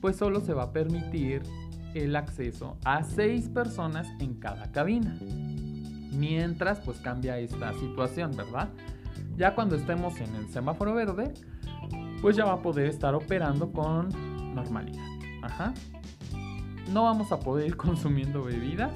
pues 0.00 0.16
solo 0.16 0.40
se 0.40 0.54
va 0.54 0.64
a 0.64 0.72
permitir 0.72 1.42
el 1.94 2.14
acceso 2.16 2.76
a 2.84 3.02
seis 3.02 3.48
personas 3.48 4.06
en 4.20 4.34
cada 4.34 4.70
cabina. 4.70 5.18
Mientras 6.12 6.80
pues 6.80 6.98
cambia 7.00 7.38
esta 7.38 7.72
situación, 7.74 8.36
¿verdad? 8.36 8.68
Ya 9.36 9.54
cuando 9.54 9.76
estemos 9.76 10.18
en 10.20 10.34
el 10.34 10.48
semáforo 10.48 10.94
verde, 10.94 11.32
pues 12.20 12.36
ya 12.36 12.44
va 12.44 12.54
a 12.54 12.62
poder 12.62 12.86
estar 12.86 13.14
operando 13.14 13.72
con 13.72 14.08
normalidad. 14.54 15.04
Ajá. 15.42 15.74
No 16.92 17.04
vamos 17.04 17.32
a 17.32 17.38
poder 17.40 17.68
ir 17.68 17.76
consumiendo 17.76 18.44
bebidas 18.44 18.92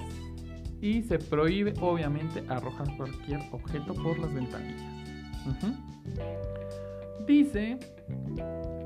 y 0.80 1.02
se 1.02 1.18
prohíbe 1.18 1.74
obviamente 1.80 2.44
arrojar 2.48 2.96
cualquier 2.96 3.40
objeto 3.52 3.94
por 3.94 4.18
las 4.18 4.32
ventanillas. 4.34 4.82
Dice 7.26 7.78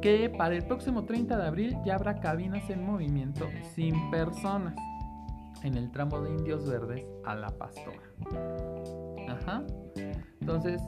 que 0.03 0.29
para 0.29 0.55
el 0.55 0.65
próximo 0.65 1.05
30 1.05 1.39
de 1.39 1.47
abril 1.47 1.77
ya 1.85 1.95
habrá 1.95 2.21
cabinas 2.21 2.69
en 2.69 2.85
movimiento 2.85 3.49
sin 3.75 4.11
personas 4.11 4.75
en 5.67 5.77
el 5.77 5.91
tramo 5.91 6.21
de 6.21 6.31
Indios 6.31 6.67
Verdes 6.67 7.05
a 7.25 7.35
La 7.35 7.51
Pastora. 7.51 8.03
Ajá. 9.29 9.65
Entonces, 10.41 10.81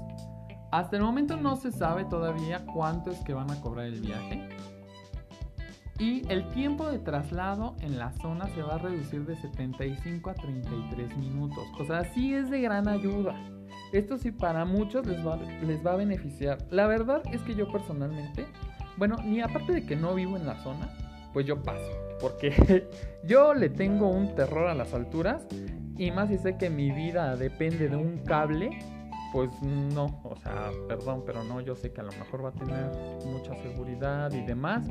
hasta 0.71 0.97
el 0.97 1.03
momento 1.03 1.37
no 1.37 1.57
se 1.57 1.73
sabe 1.73 2.05
todavía 2.05 2.65
cuánto 2.67 3.11
es 3.11 3.19
que 3.21 3.35
van 3.35 3.51
a 3.51 3.61
cobrar 3.61 3.87
el 3.87 4.01
viaje. 4.01 4.49
Y 5.99 6.23
el 6.31 6.49
tiempo 6.51 6.89
de 6.89 7.01
traslado 7.01 7.75
en 7.81 7.99
la 7.99 8.13
zona 8.13 8.47
se 8.49 8.63
va 8.63 8.77
a 8.77 8.79
reducir 8.79 9.27
de 9.27 9.35
75 9.35 10.31
a 10.31 10.35
33 10.35 11.17
minutos. 11.17 11.65
O 11.81 11.85
sea, 11.85 12.05
sí 12.15 12.35
es 12.35 12.51
de 12.51 12.61
gran 12.61 12.87
ayuda. 12.87 13.35
Esto 13.93 14.17
sí 14.17 14.31
para 14.31 14.65
muchos 14.65 15.07
les 15.07 15.27
va, 15.27 15.37
les 15.37 15.85
va 15.85 15.95
a 15.95 15.97
beneficiar. 15.97 16.59
La 16.71 16.87
verdad 16.87 17.23
es 17.33 17.41
que 17.43 17.57
yo 17.57 17.73
personalmente, 17.73 18.47
bueno, 18.97 19.17
ni 19.25 19.41
aparte 19.41 19.73
de 19.73 19.87
que 19.87 19.97
no 19.97 20.15
vivo 20.15 20.37
en 20.37 20.47
la 20.47 20.63
zona, 20.63 20.89
pues 21.39 21.47
yo 21.47 21.63
paso. 21.63 21.93
Porque 22.21 22.89
yo 23.23 23.55
le 23.55 23.69
tengo 23.69 24.09
un 24.09 24.35
terror 24.35 24.67
a 24.67 24.75
las 24.75 24.93
alturas 24.93 25.47
y 25.97 26.11
más 26.11 26.31
si 26.31 26.37
sé 26.37 26.57
que 26.57 26.69
mi 26.69 26.91
vida 26.91 27.37
depende 27.37 27.89
de 27.89 27.95
un 27.95 28.19
cable, 28.25 28.77
pues 29.33 29.49
no, 29.63 30.21
o 30.25 30.35
sea, 30.35 30.73
perdón, 30.89 31.23
pero 31.25 31.45
no, 31.45 31.61
yo 31.61 31.77
sé 31.77 31.93
que 31.93 32.01
a 32.01 32.03
lo 32.03 32.11
mejor 32.11 32.45
va 32.45 32.49
a 32.49 32.53
tener 32.53 32.91
mucha 33.25 33.55
seguridad 33.63 34.33
y 34.33 34.45
demás, 34.47 34.89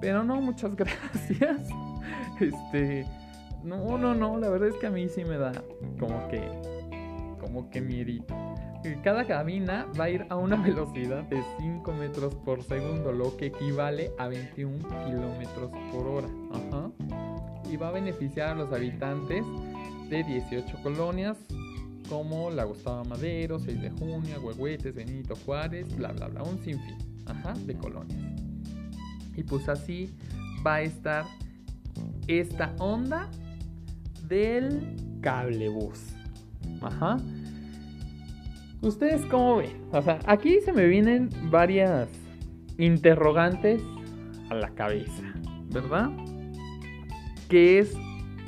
pero 0.00 0.24
no, 0.24 0.40
muchas 0.40 0.74
gracias. 0.74 1.68
Este, 2.40 3.04
no, 3.62 3.98
no, 3.98 4.14
no, 4.14 4.38
la 4.38 4.48
verdad 4.48 4.70
es 4.70 4.76
que 4.76 4.86
a 4.86 4.90
mí 4.90 5.06
sí 5.06 5.22
me 5.22 5.36
da 5.36 5.52
como 5.98 6.28
que 6.28 6.40
como 7.38 7.68
que 7.68 7.82
miedito. 7.82 8.34
Cada 9.02 9.26
cabina 9.26 9.86
va 9.98 10.04
a 10.04 10.10
ir 10.10 10.26
a 10.30 10.36
una 10.36 10.56
velocidad 10.62 11.24
de 11.24 11.42
5 11.58 11.92
metros 11.92 12.34
por 12.34 12.62
segundo, 12.62 13.12
lo 13.12 13.36
que 13.36 13.46
equivale 13.46 14.12
a 14.18 14.28
21 14.28 14.78
kilómetros 15.06 15.70
por 15.92 16.06
hora. 16.06 16.28
Ajá. 16.52 16.90
Y 17.70 17.76
va 17.76 17.88
a 17.88 17.92
beneficiar 17.92 18.50
a 18.50 18.54
los 18.54 18.72
habitantes 18.72 19.44
de 20.08 20.24
18 20.24 20.82
colonias 20.82 21.36
como 22.08 22.50
La 22.50 22.64
Gustavo 22.64 23.04
Madero, 23.04 23.58
6 23.58 23.80
de 23.80 23.90
junio, 23.90 24.40
Huehuetes, 24.42 24.94
Benito 24.94 25.36
Juárez, 25.44 25.94
bla 25.96 26.10
bla 26.12 26.26
bla, 26.26 26.42
un 26.42 26.58
sinfín 26.58 26.96
ajá, 27.26 27.54
de 27.54 27.74
colonias. 27.76 28.20
Y 29.36 29.44
pues 29.44 29.68
así 29.68 30.12
va 30.66 30.76
a 30.76 30.82
estar 30.82 31.24
esta 32.26 32.74
onda 32.78 33.30
del 34.26 34.96
cablebús. 35.20 36.00
Ajá. 36.82 37.18
¿Ustedes 38.82 39.26
cómo 39.26 39.56
ven? 39.56 39.82
O 39.92 40.00
sea, 40.00 40.20
aquí 40.26 40.60
se 40.60 40.72
me 40.72 40.86
vienen 40.86 41.28
varias 41.50 42.08
interrogantes 42.78 43.82
a 44.48 44.54
la 44.54 44.70
cabeza, 44.70 45.22
¿verdad? 45.66 46.10
¿Qué 47.50 47.78
es 47.78 47.94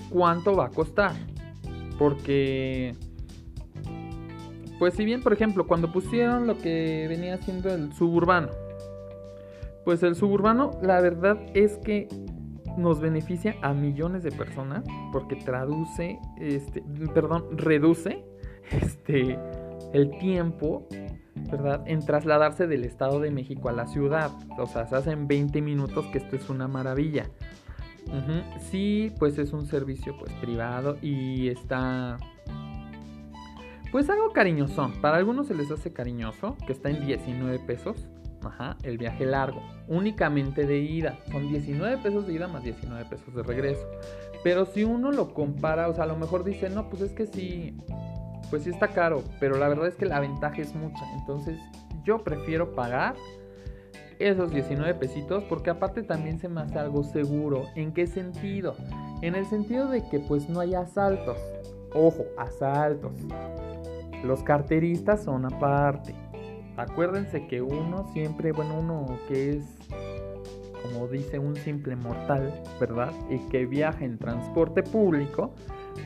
cuánto 0.08 0.56
va 0.56 0.66
a 0.66 0.70
costar? 0.70 1.12
Porque, 1.98 2.94
pues 4.78 4.94
si 4.94 5.04
bien, 5.04 5.22
por 5.22 5.34
ejemplo, 5.34 5.66
cuando 5.66 5.92
pusieron 5.92 6.46
lo 6.46 6.56
que 6.56 7.06
venía 7.08 7.36
siendo 7.36 7.72
el 7.72 7.92
suburbano, 7.92 8.48
pues 9.84 10.02
el 10.02 10.14
suburbano, 10.14 10.70
la 10.80 11.00
verdad 11.02 11.38
es 11.52 11.76
que 11.78 12.08
nos 12.78 13.00
beneficia 13.00 13.56
a 13.60 13.74
millones 13.74 14.22
de 14.22 14.32
personas 14.32 14.82
porque 15.12 15.36
traduce, 15.36 16.18
este, 16.38 16.82
perdón, 17.12 17.58
reduce 17.58 18.24
este, 18.70 19.38
el 19.92 20.18
tiempo, 20.18 20.86
¿verdad? 21.50 21.82
En 21.86 22.04
trasladarse 22.04 22.66
del 22.66 22.84
Estado 22.84 23.20
de 23.20 23.30
México 23.30 23.68
a 23.68 23.72
la 23.72 23.86
ciudad. 23.86 24.30
O 24.58 24.66
sea, 24.66 24.86
se 24.86 24.96
hacen 24.96 25.28
20 25.28 25.60
minutos, 25.62 26.06
que 26.06 26.18
esto 26.18 26.36
es 26.36 26.48
una 26.48 26.68
maravilla. 26.68 27.30
Sí, 28.70 29.12
pues 29.18 29.38
es 29.38 29.52
un 29.52 29.66
servicio 29.66 30.16
pues 30.18 30.32
privado 30.34 30.98
y 31.00 31.48
está 31.48 32.18
pues 33.92 34.08
algo 34.08 34.32
cariñoso. 34.32 34.90
Para 35.00 35.18
algunos 35.18 35.46
se 35.46 35.54
les 35.54 35.70
hace 35.70 35.92
cariñoso, 35.92 36.56
que 36.66 36.72
está 36.72 36.88
en 36.88 37.06
19 37.06 37.58
pesos. 37.60 38.08
Ajá, 38.42 38.76
el 38.82 38.98
viaje 38.98 39.24
largo, 39.24 39.62
únicamente 39.86 40.66
de 40.66 40.78
ida. 40.78 41.18
Son 41.30 41.48
19 41.48 41.98
pesos 41.98 42.26
de 42.26 42.32
ida 42.32 42.48
más 42.48 42.64
19 42.64 43.04
pesos 43.04 43.32
de 43.34 43.42
regreso. 43.42 43.86
Pero 44.42 44.64
si 44.64 44.82
uno 44.82 45.12
lo 45.12 45.32
compara, 45.32 45.88
o 45.88 45.94
sea, 45.94 46.04
a 46.04 46.06
lo 46.08 46.16
mejor 46.16 46.42
dice, 46.42 46.68
no, 46.68 46.88
pues 46.88 47.02
es 47.02 47.12
que 47.12 47.26
sí, 47.26 47.76
pues 48.52 48.64
sí 48.64 48.68
está 48.68 48.88
caro, 48.88 49.22
pero 49.40 49.56
la 49.56 49.66
verdad 49.66 49.86
es 49.86 49.94
que 49.94 50.04
la 50.04 50.20
ventaja 50.20 50.60
es 50.60 50.74
mucha. 50.74 51.10
Entonces 51.14 51.58
yo 52.04 52.22
prefiero 52.22 52.74
pagar 52.74 53.14
esos 54.18 54.52
19 54.52 54.92
pesitos 54.96 55.42
porque 55.44 55.70
aparte 55.70 56.02
también 56.02 56.38
se 56.38 56.50
me 56.50 56.60
hace 56.60 56.78
algo 56.78 57.02
seguro. 57.02 57.64
¿En 57.76 57.92
qué 57.94 58.06
sentido? 58.06 58.76
En 59.22 59.36
el 59.36 59.46
sentido 59.46 59.88
de 59.88 60.06
que 60.06 60.20
pues 60.20 60.50
no 60.50 60.60
hay 60.60 60.74
asaltos. 60.74 61.38
Ojo, 61.94 62.26
asaltos. 62.36 63.12
Los 64.22 64.42
carteristas 64.42 65.24
son 65.24 65.46
aparte. 65.46 66.14
Acuérdense 66.76 67.46
que 67.46 67.62
uno 67.62 68.06
siempre, 68.12 68.52
bueno, 68.52 68.80
uno 68.80 69.18
que 69.28 69.56
es, 69.56 69.64
como 70.82 71.08
dice, 71.08 71.38
un 71.38 71.56
simple 71.56 71.96
mortal, 71.96 72.52
¿verdad? 72.78 73.14
Y 73.30 73.38
que 73.48 73.64
viaja 73.64 74.04
en 74.04 74.18
transporte 74.18 74.82
público, 74.82 75.54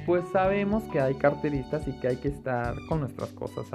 pues 0.05 0.25
sabemos 0.33 0.85
que 0.85 1.00
hay 1.00 1.14
carteristas 1.14 1.87
y 1.88 1.93
que 1.93 2.09
hay 2.09 2.16
que 2.16 2.28
estar 2.28 2.75
con 2.88 3.00
nuestras 3.00 3.31
cosas 3.31 3.66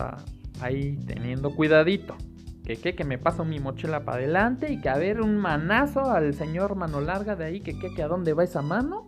ahí 0.61 0.97
teniendo 1.05 1.55
cuidadito. 1.55 2.15
Que, 2.63 2.77
que, 2.77 2.95
que 2.95 3.03
me 3.03 3.17
paso 3.17 3.43
mi 3.43 3.59
mochila 3.59 4.05
para 4.05 4.19
adelante 4.19 4.71
y 4.71 4.79
que 4.79 4.89
a 4.89 4.95
ver 4.95 5.21
un 5.21 5.37
manazo 5.37 6.11
al 6.11 6.33
señor 6.35 6.75
mano 6.75 7.01
larga 7.01 7.35
de 7.35 7.45
ahí, 7.45 7.59
que, 7.59 7.77
que, 7.77 7.93
que 7.93 8.03
a 8.03 8.07
dónde 8.07 8.33
va 8.33 8.43
esa 8.43 8.61
mano. 8.61 9.05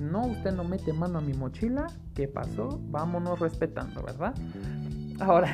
No, 0.00 0.22
usted 0.22 0.52
no 0.52 0.64
mete 0.64 0.92
mano 0.92 1.18
a 1.18 1.20
mi 1.20 1.34
mochila. 1.34 1.86
¿Qué 2.14 2.28
pasó? 2.28 2.80
Vámonos 2.84 3.40
respetando, 3.40 4.02
¿verdad? 4.02 4.34
Ahora, 5.20 5.52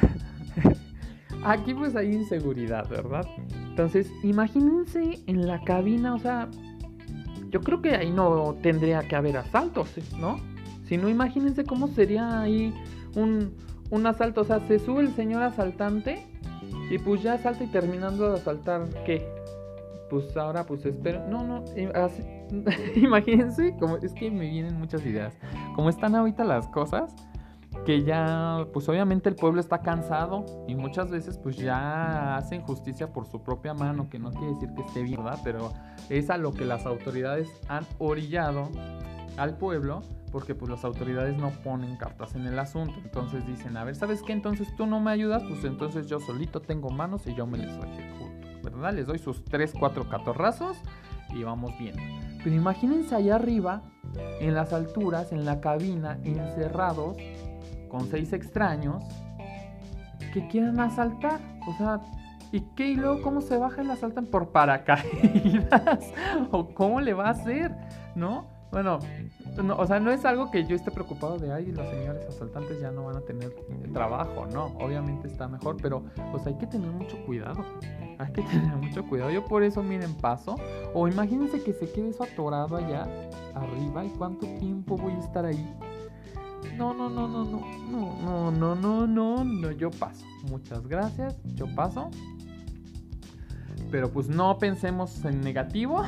aquí 1.44 1.74
pues 1.74 1.96
hay 1.96 2.12
inseguridad, 2.12 2.88
¿verdad? 2.88 3.26
Entonces, 3.68 4.10
imagínense 4.22 5.20
en 5.26 5.46
la 5.46 5.62
cabina, 5.62 6.14
o 6.14 6.18
sea, 6.18 6.48
yo 7.50 7.60
creo 7.60 7.80
que 7.80 7.94
ahí 7.94 8.10
no 8.10 8.56
tendría 8.62 9.00
que 9.00 9.16
haber 9.16 9.36
asaltos, 9.38 9.88
¿no? 10.18 10.38
Si 10.90 10.98
no, 10.98 11.08
imagínense 11.08 11.62
cómo 11.62 11.86
sería 11.86 12.40
ahí 12.40 12.74
un, 13.14 13.54
un 13.90 14.06
asalto. 14.08 14.40
O 14.40 14.44
sea, 14.44 14.58
se 14.66 14.80
sube 14.80 15.02
el 15.02 15.14
señor 15.14 15.40
asaltante 15.40 16.26
y 16.90 16.98
pues 16.98 17.22
ya 17.22 17.34
asalta 17.34 17.62
y 17.62 17.68
terminando 17.68 18.28
de 18.28 18.40
asaltar, 18.40 18.88
¿qué? 19.06 19.24
Pues 20.10 20.36
ahora 20.36 20.66
pues 20.66 20.84
espero. 20.84 21.24
No, 21.28 21.44
no, 21.44 21.62
imagínense, 22.96 23.76
como 23.78 23.98
es 23.98 24.12
que 24.14 24.32
me 24.32 24.50
vienen 24.50 24.80
muchas 24.80 25.06
ideas. 25.06 25.32
Como 25.76 25.90
están 25.90 26.16
ahorita 26.16 26.42
las 26.42 26.66
cosas, 26.66 27.14
que 27.86 28.02
ya, 28.02 28.66
pues 28.72 28.88
obviamente 28.88 29.28
el 29.28 29.36
pueblo 29.36 29.60
está 29.60 29.82
cansado 29.82 30.44
y 30.66 30.74
muchas 30.74 31.08
veces 31.08 31.38
pues 31.38 31.56
ya 31.56 32.36
hacen 32.36 32.62
justicia 32.62 33.12
por 33.12 33.26
su 33.26 33.44
propia 33.44 33.74
mano, 33.74 34.10
que 34.10 34.18
no 34.18 34.32
quiere 34.32 34.54
decir 34.54 34.70
que 34.74 34.82
esté 34.82 35.04
bien, 35.04 35.22
¿verdad? 35.22 35.38
Pero 35.44 35.72
es 36.08 36.30
a 36.30 36.36
lo 36.36 36.50
que 36.50 36.64
las 36.64 36.84
autoridades 36.84 37.48
han 37.68 37.86
orillado 38.00 38.68
al 39.36 39.56
pueblo 39.56 40.02
porque 40.30 40.54
pues 40.54 40.70
las 40.70 40.84
autoridades 40.84 41.36
no 41.36 41.50
ponen 41.62 41.96
cartas 41.96 42.34
en 42.34 42.46
el 42.46 42.58
asunto. 42.58 42.94
Entonces 43.02 43.46
dicen, 43.46 43.76
a 43.76 43.84
ver, 43.84 43.96
¿sabes 43.96 44.22
qué? 44.22 44.32
Entonces 44.32 44.74
tú 44.76 44.86
no 44.86 45.00
me 45.00 45.10
ayudas, 45.10 45.42
pues 45.42 45.64
entonces 45.64 46.08
yo 46.08 46.20
solito 46.20 46.60
tengo 46.60 46.90
manos 46.90 47.26
y 47.26 47.34
yo 47.34 47.46
me 47.46 47.58
les 47.58 47.70
el 47.70 48.62
¿verdad? 48.62 48.92
Les 48.92 49.06
doy 49.06 49.18
sus 49.18 49.44
3, 49.44 49.72
4 49.78 50.08
catorrazos 50.08 50.76
y 51.34 51.42
vamos 51.42 51.76
bien. 51.78 51.94
Pero 52.42 52.54
imagínense 52.54 53.14
allá 53.14 53.36
arriba, 53.36 53.82
en 54.40 54.54
las 54.54 54.72
alturas, 54.72 55.32
en 55.32 55.44
la 55.44 55.60
cabina, 55.60 56.18
encerrados, 56.24 57.16
con 57.88 58.08
seis 58.08 58.32
extraños, 58.32 59.04
que 60.32 60.46
quieran 60.48 60.80
asaltar. 60.80 61.40
O 61.66 61.76
sea, 61.76 62.00
¿y 62.52 62.60
qué? 62.74 62.88
¿Y 62.88 62.96
luego 62.96 63.22
cómo 63.22 63.40
se 63.40 63.56
baja 63.56 63.82
y 63.82 63.86
la 63.86 63.94
asaltan 63.94 64.26
por 64.26 64.50
paracaídas? 64.50 66.12
¿O 66.50 66.74
cómo 66.74 67.00
le 67.00 67.12
va 67.14 67.28
a 67.28 67.30
hacer? 67.30 67.74
¿No? 68.14 68.46
Bueno, 68.70 69.00
o 69.68 69.86
sea, 69.86 70.00
no 70.00 70.10
es 70.10 70.24
algo 70.24 70.50
que 70.50 70.64
yo 70.64 70.76
esté 70.76 70.90
preocupado 70.90 71.38
de, 71.38 71.52
ay, 71.52 71.66
los 71.72 71.88
señores 71.88 72.26
asaltantes 72.26 72.80
ya 72.80 72.90
no 72.90 73.04
van 73.04 73.16
a 73.16 73.20
tener 73.20 73.54
trabajo, 73.92 74.46
no, 74.46 74.66
obviamente 74.78 75.28
está 75.28 75.48
mejor, 75.48 75.76
pero 75.80 76.02
pues 76.30 76.46
hay 76.46 76.54
que 76.54 76.66
tener 76.66 76.90
mucho 76.90 77.16
cuidado, 77.26 77.64
hay 78.18 78.32
que 78.32 78.42
tener 78.42 78.76
mucho 78.76 79.04
cuidado, 79.06 79.30
yo 79.30 79.44
por 79.44 79.62
eso 79.62 79.82
miren 79.82 80.14
paso, 80.14 80.56
o 80.94 81.08
imagínense 81.08 81.62
que 81.62 81.72
se 81.72 81.90
quede 81.90 82.10
eso 82.10 82.24
atorado 82.24 82.76
allá 82.76 83.06
arriba 83.54 84.04
y 84.04 84.08
cuánto 84.10 84.46
tiempo 84.58 84.96
voy 84.96 85.12
a 85.12 85.18
estar 85.18 85.44
ahí. 85.44 85.76
No, 86.76 86.94
no, 86.94 87.08
no, 87.08 87.26
no, 87.28 87.44
no, 87.44 87.60
no, 87.90 88.50
no, 88.50 88.50
no, 88.50 88.74
no, 88.74 89.06
no, 89.06 89.44
no, 89.44 89.70
yo 89.72 89.90
paso. 89.90 90.24
Muchas 90.48 90.86
gracias, 90.86 91.36
yo 91.54 91.66
paso. 91.74 92.10
Pero 93.90 94.10
pues 94.10 94.28
no 94.28 94.58
pensemos 94.58 95.24
en 95.24 95.40
negativo, 95.40 96.04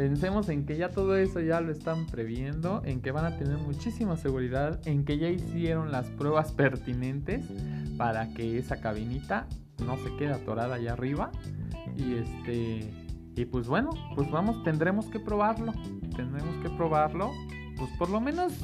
Pensemos 0.00 0.48
en 0.48 0.64
que 0.64 0.78
ya 0.78 0.88
todo 0.88 1.14
eso 1.14 1.40
ya 1.40 1.60
lo 1.60 1.70
están 1.70 2.06
previendo, 2.06 2.80
en 2.86 3.02
que 3.02 3.10
van 3.12 3.26
a 3.26 3.36
tener 3.36 3.58
muchísima 3.58 4.16
seguridad, 4.16 4.80
en 4.86 5.04
que 5.04 5.18
ya 5.18 5.28
hicieron 5.28 5.92
las 5.92 6.06
pruebas 6.06 6.52
pertinentes 6.52 7.44
para 7.98 8.32
que 8.32 8.56
esa 8.56 8.80
cabinita 8.80 9.46
no 9.84 9.98
se 9.98 10.16
quede 10.16 10.32
atorada 10.32 10.76
allá 10.76 10.94
arriba. 10.94 11.30
Y 11.98 12.14
este 12.14 12.94
y 13.36 13.44
pues 13.44 13.68
bueno, 13.68 13.90
pues 14.14 14.30
vamos, 14.30 14.64
tendremos 14.64 15.04
que 15.04 15.20
probarlo. 15.20 15.74
Tendremos 16.16 16.56
que 16.62 16.70
probarlo. 16.70 17.30
Pues 17.76 17.90
por 17.98 18.08
lo 18.08 18.22
menos 18.22 18.54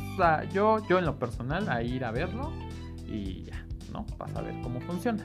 yo, 0.54 0.78
yo 0.88 0.98
en 0.98 1.04
lo 1.04 1.18
personal 1.18 1.68
a 1.68 1.82
ir 1.82 2.06
a 2.06 2.12
verlo 2.12 2.50
y 3.06 3.42
ya, 3.42 3.66
¿no? 3.92 4.06
Para 4.16 4.32
saber 4.32 4.54
cómo 4.62 4.80
funciona. 4.80 5.22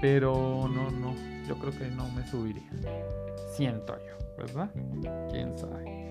Pero 0.00 0.70
no, 0.72 0.88
no, 0.92 1.16
yo 1.48 1.58
creo 1.58 1.76
que 1.76 1.88
no 1.88 2.08
me 2.12 2.24
subiría. 2.28 2.70
Siento 3.56 3.96
yo. 4.06 4.21
¿Verdad? 4.42 4.70
¿Quién 5.30 5.56
sabe? 5.56 6.10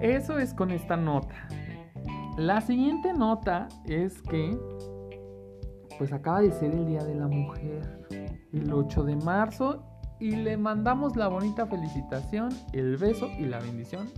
Eso 0.00 0.38
es 0.38 0.52
con 0.52 0.70
esta 0.70 0.96
nota. 0.96 1.48
La 2.36 2.60
siguiente 2.60 3.12
nota 3.12 3.68
es 3.86 4.20
que, 4.22 4.58
pues 5.98 6.12
acaba 6.12 6.40
de 6.40 6.50
ser 6.50 6.72
el 6.72 6.86
Día 6.86 7.04
de 7.04 7.14
la 7.14 7.28
Mujer, 7.28 8.06
el 8.52 8.72
8 8.72 9.04
de 9.04 9.16
marzo, 9.16 9.84
y 10.18 10.32
le 10.32 10.56
mandamos 10.56 11.16
la 11.16 11.28
bonita 11.28 11.66
felicitación, 11.66 12.50
el 12.72 12.96
beso 12.96 13.28
y 13.38 13.44
la 13.44 13.60
bendición, 13.60 14.08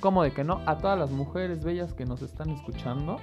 como 0.00 0.22
de 0.22 0.32
que 0.32 0.44
no, 0.44 0.60
a 0.66 0.78
todas 0.78 0.98
las 0.98 1.10
mujeres 1.10 1.62
bellas 1.62 1.92
que 1.92 2.06
nos 2.06 2.22
están 2.22 2.50
escuchando. 2.50 3.18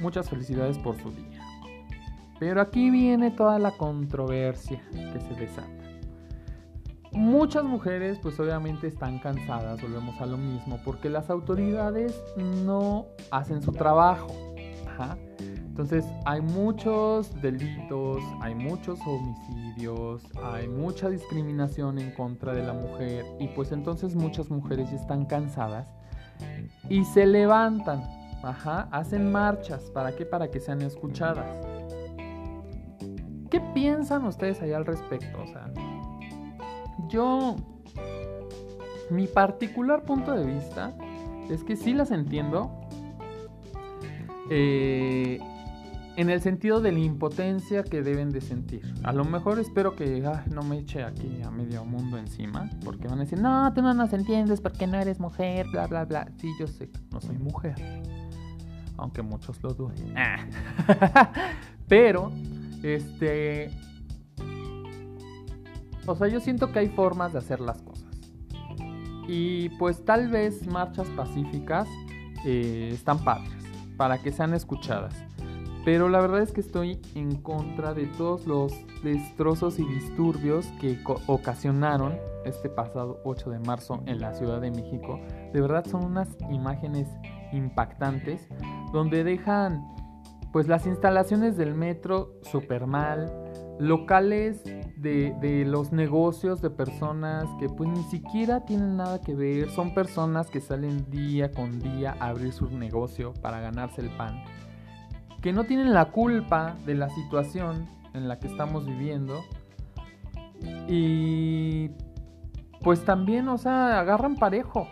Muchas 0.00 0.30
felicidades 0.30 0.78
por 0.78 0.96
su 0.96 1.10
día. 1.10 1.42
Pero 2.38 2.62
aquí 2.62 2.90
viene 2.90 3.30
toda 3.30 3.58
la 3.58 3.72
controversia 3.72 4.80
que 4.92 5.20
se 5.20 5.34
desata. 5.34 5.79
Muchas 7.12 7.64
mujeres 7.64 8.18
pues 8.22 8.38
obviamente 8.38 8.86
están 8.86 9.18
cansadas, 9.18 9.82
volvemos 9.82 10.20
a 10.20 10.26
lo 10.26 10.36
mismo, 10.36 10.78
porque 10.84 11.10
las 11.10 11.28
autoridades 11.28 12.22
no 12.36 13.06
hacen 13.30 13.62
su 13.62 13.72
trabajo. 13.72 14.28
Entonces 15.66 16.04
hay 16.26 16.42
muchos 16.42 17.32
delitos, 17.40 18.22
hay 18.40 18.54
muchos 18.54 19.00
homicidios, 19.06 20.22
hay 20.42 20.68
mucha 20.68 21.08
discriminación 21.08 21.98
en 21.98 22.12
contra 22.12 22.52
de 22.52 22.62
la 22.62 22.74
mujer 22.74 23.24
y 23.38 23.48
pues 23.48 23.72
entonces 23.72 24.14
muchas 24.14 24.50
mujeres 24.50 24.90
ya 24.90 24.96
están 24.96 25.24
cansadas 25.24 25.88
y 26.88 27.04
se 27.04 27.24
levantan, 27.26 28.02
hacen 28.90 29.32
marchas, 29.32 29.90
¿para 29.90 30.14
qué? 30.14 30.26
Para 30.26 30.50
que 30.50 30.60
sean 30.60 30.82
escuchadas. 30.82 31.66
¿Qué 33.48 33.60
piensan 33.74 34.26
ustedes 34.26 34.60
ahí 34.60 34.72
al 34.72 34.84
respecto? 34.84 35.40
O 35.42 35.46
sea, 35.46 35.72
yo, 37.10 37.56
mi 39.10 39.26
particular 39.26 40.02
punto 40.04 40.32
de 40.32 40.46
vista 40.46 40.94
es 41.50 41.64
que 41.64 41.76
sí 41.76 41.92
las 41.92 42.10
entiendo. 42.10 42.70
Eh, 44.50 45.38
en 46.16 46.28
el 46.28 46.40
sentido 46.42 46.80
de 46.80 46.92
la 46.92 46.98
impotencia 46.98 47.82
que 47.82 48.02
deben 48.02 48.30
de 48.30 48.40
sentir. 48.40 48.82
A 49.04 49.12
lo 49.12 49.24
mejor 49.24 49.58
espero 49.58 49.96
que 49.96 50.22
no 50.50 50.62
me 50.62 50.78
eche 50.78 51.02
aquí 51.02 51.40
a 51.42 51.50
medio 51.50 51.84
mundo 51.84 52.18
encima, 52.18 52.68
porque 52.84 53.08
van 53.08 53.18
a 53.18 53.22
decir, 53.22 53.40
no, 53.40 53.72
tú 53.72 53.80
no 53.80 53.94
nos 53.94 54.12
entiendes 54.12 54.60
porque 54.60 54.86
no 54.86 54.98
eres 54.98 55.18
mujer, 55.18 55.66
bla, 55.70 55.86
bla, 55.86 56.04
bla. 56.04 56.28
Sí, 56.36 56.50
yo 56.58 56.66
sé, 56.66 56.90
no 57.10 57.20
soy 57.20 57.38
mujer, 57.38 57.74
aunque 58.96 59.22
muchos 59.22 59.62
lo 59.62 59.72
duden. 59.72 60.14
Pero, 61.88 62.32
este, 62.82 63.70
o 66.10 66.16
sea, 66.16 66.28
yo 66.28 66.40
siento 66.40 66.72
que 66.72 66.80
hay 66.80 66.88
formas 66.88 67.32
de 67.32 67.38
hacer 67.38 67.60
las 67.60 67.80
cosas. 67.82 68.08
Y 69.28 69.68
pues 69.78 70.04
tal 70.04 70.28
vez 70.28 70.66
marchas 70.66 71.08
pacíficas 71.10 71.88
eh, 72.44 72.90
están 72.92 73.18
padres 73.20 73.52
para 73.96 74.18
que 74.18 74.32
sean 74.32 74.54
escuchadas. 74.54 75.14
Pero 75.84 76.08
la 76.08 76.20
verdad 76.20 76.40
es 76.40 76.52
que 76.52 76.60
estoy 76.60 77.00
en 77.14 77.36
contra 77.36 77.94
de 77.94 78.06
todos 78.06 78.46
los 78.46 78.72
destrozos 79.02 79.78
y 79.78 79.84
disturbios 79.84 80.66
que 80.80 80.98
ocasionaron 81.26 82.18
este 82.44 82.68
pasado 82.68 83.20
8 83.24 83.50
de 83.50 83.58
marzo 83.60 84.02
en 84.06 84.20
la 84.20 84.34
Ciudad 84.34 84.60
de 84.60 84.70
México, 84.70 85.20
de 85.52 85.60
verdad 85.60 85.86
son 85.86 86.04
unas 86.04 86.28
imágenes 86.50 87.08
impactantes 87.52 88.48
donde 88.92 89.24
dejan 89.24 89.86
pues 90.52 90.68
las 90.68 90.86
instalaciones 90.86 91.56
del 91.56 91.74
metro 91.74 92.34
súper 92.42 92.86
mal, 92.86 93.49
locales 93.80 94.62
de, 94.96 95.34
de, 95.40 95.64
los 95.64 95.90
negocios 95.90 96.60
de 96.60 96.70
personas 96.70 97.46
que 97.58 97.68
pues 97.68 97.88
ni 97.88 98.02
siquiera 98.04 98.66
tienen 98.66 98.98
nada 98.98 99.20
que 99.20 99.34
ver, 99.34 99.70
son 99.70 99.94
personas 99.94 100.50
que 100.50 100.60
salen 100.60 101.10
día 101.10 101.50
con 101.50 101.80
día 101.80 102.14
a 102.20 102.28
abrir 102.28 102.52
su 102.52 102.68
negocio 102.70 103.32
para 103.40 103.60
ganarse 103.60 104.02
el 104.02 104.10
pan, 104.10 104.44
que 105.40 105.52
no 105.52 105.64
tienen 105.64 105.94
la 105.94 106.10
culpa 106.10 106.76
de 106.84 106.94
la 106.94 107.08
situación 107.08 107.88
en 108.14 108.28
la 108.28 108.38
que 108.38 108.48
estamos 108.48 108.86
viviendo. 108.86 109.42
Y 110.88 111.90
pues 112.82 113.04
también, 113.04 113.48
o 113.48 113.58
sea, 113.58 114.00
agarran 114.00 114.36
parejo. 114.36 114.88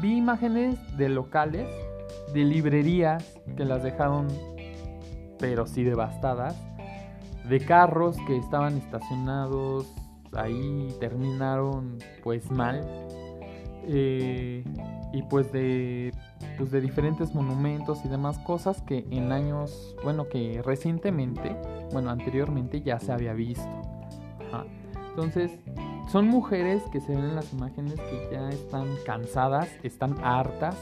vi 0.00 0.16
imágenes 0.16 0.78
de 0.96 1.08
locales, 1.08 1.68
de 2.32 2.44
librerías 2.44 3.40
que 3.56 3.64
las 3.64 3.82
dejaron, 3.82 4.28
pero 5.38 5.66
sí 5.66 5.84
devastadas, 5.84 6.56
de 7.48 7.60
carros 7.60 8.16
que 8.26 8.36
estaban 8.36 8.76
estacionados 8.78 9.92
ahí, 10.32 10.88
terminaron 11.00 11.98
pues 12.22 12.50
mal. 12.50 12.86
Eh, 13.84 14.64
y 15.12 15.22
pues 15.24 15.52
de, 15.52 16.12
pues 16.56 16.70
de 16.70 16.80
diferentes 16.80 17.34
monumentos 17.34 18.04
y 18.04 18.08
demás 18.08 18.38
cosas 18.38 18.80
que 18.82 19.06
en 19.10 19.32
años, 19.32 19.94
bueno, 20.02 20.28
que 20.28 20.62
recientemente, 20.64 21.56
bueno, 21.92 22.10
anteriormente 22.10 22.80
ya 22.80 22.98
se 22.98 23.12
había 23.12 23.32
visto. 23.34 23.68
Entonces, 25.10 25.52
son 26.10 26.28
mujeres 26.28 26.82
que 26.90 26.98
se 27.00 27.14
ven 27.14 27.24
en 27.24 27.34
las 27.34 27.52
imágenes 27.52 27.94
que 27.96 28.28
ya 28.32 28.48
están 28.48 28.86
cansadas, 29.04 29.68
están 29.82 30.16
hartas, 30.22 30.74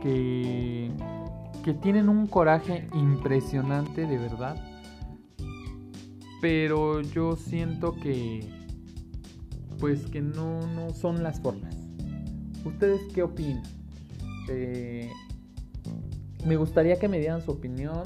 que, 0.00 0.92
que 1.64 1.74
tienen 1.74 2.08
un 2.08 2.28
coraje 2.28 2.86
impresionante 2.94 4.06
de 4.06 4.16
verdad. 4.16 4.56
Pero 6.40 7.00
yo 7.00 7.36
siento 7.36 7.94
que, 7.94 8.46
pues 9.78 10.06
que 10.06 10.20
no, 10.20 10.60
no 10.74 10.90
son 10.90 11.22
las 11.22 11.40
formas. 11.40 11.76
¿Ustedes 12.64 13.00
qué 13.14 13.22
opinan? 13.22 13.62
Eh, 14.48 15.10
me 16.46 16.56
gustaría 16.56 16.98
que 16.98 17.08
me 17.08 17.18
dieran 17.18 17.42
su 17.42 17.52
opinión. 17.52 18.02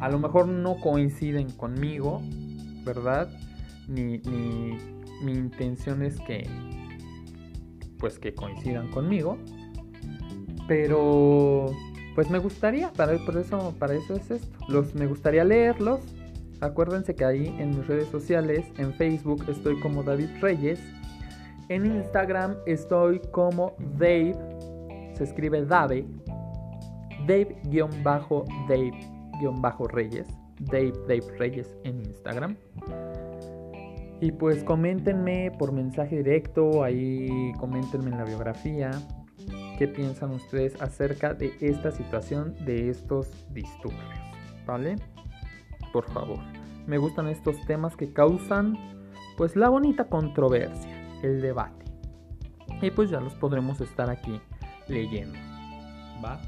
A 0.00 0.08
lo 0.08 0.18
mejor 0.18 0.48
no 0.48 0.76
coinciden 0.80 1.50
conmigo, 1.50 2.20
¿verdad? 2.84 3.30
Ni, 3.86 4.18
ni 4.18 4.76
mi 5.22 5.32
intención 5.32 6.02
es 6.02 6.20
que 6.20 6.48
pues 7.98 8.18
que 8.18 8.34
coincidan 8.34 8.88
conmigo 8.90 9.38
pero 10.66 11.66
pues 12.14 12.30
me 12.30 12.38
gustaría 12.38 12.92
para 12.92 13.14
eso 13.14 13.74
para 13.78 13.94
eso 13.94 14.14
es 14.14 14.30
esto 14.30 14.58
los 14.68 14.94
me 14.94 15.06
gustaría 15.06 15.44
leerlos 15.44 16.00
acuérdense 16.60 17.14
que 17.14 17.24
ahí 17.24 17.46
en 17.58 17.70
mis 17.70 17.86
redes 17.86 18.08
sociales 18.08 18.66
en 18.78 18.92
Facebook 18.94 19.44
estoy 19.48 19.78
como 19.80 20.02
David 20.02 20.28
Reyes 20.40 20.80
en 21.68 21.86
Instagram 21.86 22.56
estoy 22.66 23.20
como 23.30 23.76
Dave 23.98 24.34
se 25.14 25.24
escribe 25.24 25.64
Dave 25.64 26.04
Dave-Dave-Reyes 27.26 30.26
Dave 30.60 30.92
Dave 31.06 31.38
Reyes 31.38 31.74
en 31.84 31.98
Instagram 31.98 32.56
y 34.20 34.32
pues 34.32 34.64
coméntenme 34.64 35.52
por 35.58 35.72
mensaje 35.72 36.16
directo, 36.16 36.82
ahí 36.82 37.52
coméntenme 37.58 38.10
en 38.10 38.18
la 38.18 38.24
biografía 38.24 38.90
qué 39.78 39.86
piensan 39.86 40.32
ustedes 40.32 40.80
acerca 40.82 41.34
de 41.34 41.52
esta 41.60 41.92
situación, 41.92 42.56
de 42.64 42.90
estos 42.90 43.30
disturbios, 43.54 44.02
¿vale? 44.66 44.96
Por 45.98 46.08
favor. 46.12 46.38
Me 46.86 46.96
gustan 46.96 47.26
estos 47.26 47.60
temas 47.66 47.96
que 47.96 48.12
causan 48.12 48.78
pues 49.36 49.56
la 49.56 49.68
bonita 49.68 50.04
controversia, 50.04 50.96
el 51.24 51.40
debate. 51.40 51.86
Y 52.80 52.92
pues 52.92 53.10
ya 53.10 53.18
los 53.18 53.34
podremos 53.34 53.80
estar 53.80 54.08
aquí 54.08 54.40
leyendo, 54.86 55.36
¿va? 56.24 56.40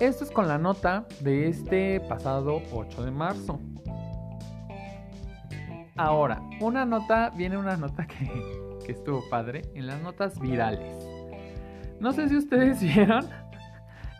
Esto 0.00 0.24
es 0.24 0.32
con 0.32 0.48
la 0.48 0.58
nota 0.58 1.06
de 1.20 1.46
este 1.46 2.00
pasado 2.08 2.60
8 2.72 3.04
de 3.04 3.12
marzo. 3.12 3.60
Ahora, 5.94 6.42
una 6.60 6.84
nota, 6.84 7.30
viene 7.36 7.56
una 7.56 7.76
nota 7.76 8.04
que, 8.08 8.90
estuvo 8.90 9.22
padre 9.30 9.62
en 9.76 9.86
las 9.86 10.02
notas 10.02 10.40
virales. 10.40 11.06
No 12.00 12.12
sé 12.12 12.28
si 12.28 12.36
ustedes 12.36 12.80
vieron 12.94 13.28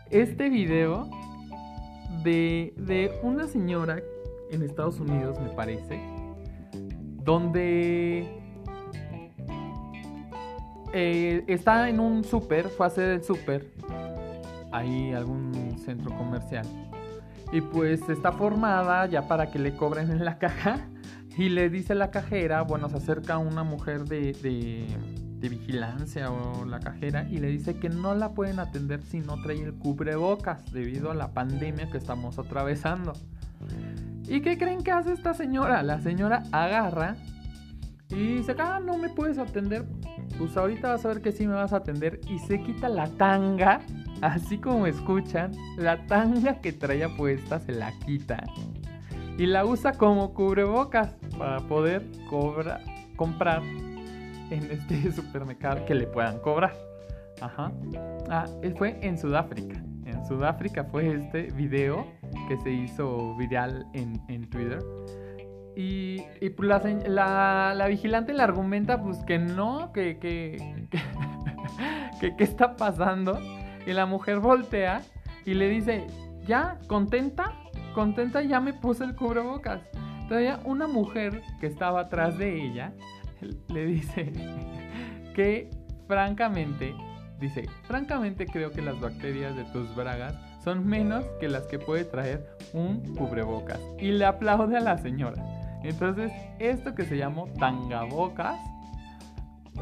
este 0.09 0.49
video 0.49 1.09
de, 2.25 2.73
de 2.75 3.17
una 3.21 3.47
señora 3.47 4.01
en 4.51 4.63
Estados 4.63 4.99
Unidos, 4.99 5.39
me 5.39 5.49
parece, 5.49 6.01
donde 7.23 8.27
eh, 10.91 11.43
está 11.47 11.87
en 11.87 11.99
un 11.99 12.23
súper, 12.23 12.67
fue 12.69 12.85
a 12.85 12.89
hacer 12.89 13.09
el 13.11 13.23
súper, 13.23 13.71
ahí 14.71 15.13
algún 15.13 15.77
centro 15.85 16.15
comercial, 16.17 16.65
y 17.51 17.61
pues 17.61 18.09
está 18.09 18.31
formada 18.31 19.05
ya 19.05 19.27
para 19.27 19.51
que 19.51 19.59
le 19.59 19.75
cobren 19.75 20.11
en 20.11 20.25
la 20.25 20.39
caja 20.39 20.87
y 21.37 21.49
le 21.49 21.69
dice 21.69 21.93
la 21.95 22.09
cajera, 22.11 22.63
bueno, 22.63 22.89
se 22.89 22.97
acerca 22.97 23.37
una 23.37 23.63
mujer 23.63 24.05
de, 24.05 24.33
de, 24.33 24.87
vigilancia 25.41 26.31
o 26.31 26.65
la 26.65 26.79
cajera 26.79 27.27
y 27.29 27.37
le 27.37 27.47
dice 27.47 27.77
que 27.77 27.89
no 27.89 28.15
la 28.15 28.31
pueden 28.31 28.59
atender 28.59 29.01
si 29.03 29.19
no 29.19 29.41
trae 29.41 29.61
el 29.61 29.73
cubrebocas 29.73 30.71
debido 30.71 31.11
a 31.11 31.15
la 31.15 31.33
pandemia 31.33 31.89
que 31.89 31.97
estamos 31.97 32.39
atravesando. 32.39 33.13
¿Y 34.27 34.41
qué 34.41 34.57
creen 34.57 34.83
que 34.83 34.91
hace 34.91 35.13
esta 35.13 35.33
señora? 35.33 35.83
La 35.83 35.99
señora 36.01 36.43
agarra 36.51 37.15
y 38.09 38.37
dice, 38.37 38.55
ah, 38.57 38.79
no 38.83 38.97
me 38.97 39.09
puedes 39.09 39.37
atender. 39.37 39.85
Pues 40.37 40.57
ahorita 40.57 40.89
vas 40.89 41.05
a 41.05 41.09
ver 41.09 41.21
que 41.21 41.31
sí 41.31 41.45
me 41.45 41.53
vas 41.53 41.73
a 41.73 41.77
atender. 41.77 42.19
Y 42.27 42.39
se 42.39 42.61
quita 42.61 42.89
la 42.89 43.07
tanga, 43.07 43.81
así 44.21 44.57
como 44.57 44.87
escuchan, 44.87 45.51
la 45.77 46.05
tanga 46.07 46.59
que 46.61 46.73
traía 46.73 47.15
puesta 47.15 47.59
se 47.59 47.71
la 47.71 47.91
quita 47.99 48.43
y 49.37 49.45
la 49.47 49.65
usa 49.65 49.93
como 49.93 50.33
cubrebocas 50.33 51.09
para 51.37 51.59
poder 51.67 52.05
comprar 52.29 53.61
en 54.49 54.71
este 54.71 55.11
supermercado 55.15 55.85
que 55.85 55.95
le 55.95 56.07
puedan 56.07 56.39
cobrar. 56.39 56.73
Ajá. 57.41 57.71
Ah, 58.29 58.45
fue 58.77 58.97
en 59.01 59.17
Sudáfrica. 59.17 59.81
En 60.05 60.25
Sudáfrica 60.25 60.83
fue 60.85 61.15
este 61.15 61.51
video 61.51 62.05
que 62.47 62.57
se 62.57 62.71
hizo 62.71 63.35
viral 63.35 63.85
en, 63.93 64.49
Twitter. 64.49 64.79
Y, 65.75 66.23
y 66.39 66.49
pues 66.51 66.69
la, 67.07 67.73
la, 67.75 67.87
vigilante 67.87 68.33
le 68.33 68.41
argumenta 68.41 69.01
pues 69.01 69.17
que 69.25 69.39
no, 69.39 69.91
que, 69.91 70.17
que, 70.19 70.87
que, 70.89 72.35
que, 72.37 72.43
está 72.43 72.75
pasando. 72.77 73.39
Y 73.85 73.91
la 73.91 74.05
mujer 74.05 74.39
voltea 74.39 75.01
y 75.45 75.53
le 75.53 75.67
dice, 75.67 76.07
¿ya? 76.45 76.79
¿Contenta? 76.87 77.51
contenta 77.95 78.43
ya 78.43 78.59
me 78.59 78.73
puse 78.73 79.05
el 79.05 79.15
cubrebocas. 79.15 79.81
Todavía 80.27 80.59
una 80.65 80.85
mujer 80.85 81.41
que 81.59 81.67
estaba 81.67 82.01
atrás 82.01 82.37
de 82.37 82.61
ella 82.61 82.93
le 83.69 83.85
dice 83.85 84.31
que 85.35 85.69
francamente, 86.07 86.95
dice, 87.39 87.65
francamente 87.87 88.45
creo 88.45 88.71
que 88.71 88.81
las 88.81 88.99
bacterias 88.99 89.55
de 89.55 89.63
tus 89.65 89.93
bragas 89.95 90.35
son 90.63 90.85
menos 90.85 91.23
que 91.39 91.47
las 91.47 91.67
que 91.67 91.77
puede 91.77 92.05
traer 92.05 92.47
un 92.73 93.15
cubrebocas. 93.15 93.79
Y 93.99 94.11
le 94.11 94.25
aplaude 94.25 94.77
a 94.77 94.81
la 94.81 94.97
señora. 94.97 95.43
Entonces, 95.83 96.31
esto 96.57 96.95
que 96.95 97.05
se 97.05 97.17
llamó 97.17 97.47
tangabocas, 97.59 98.59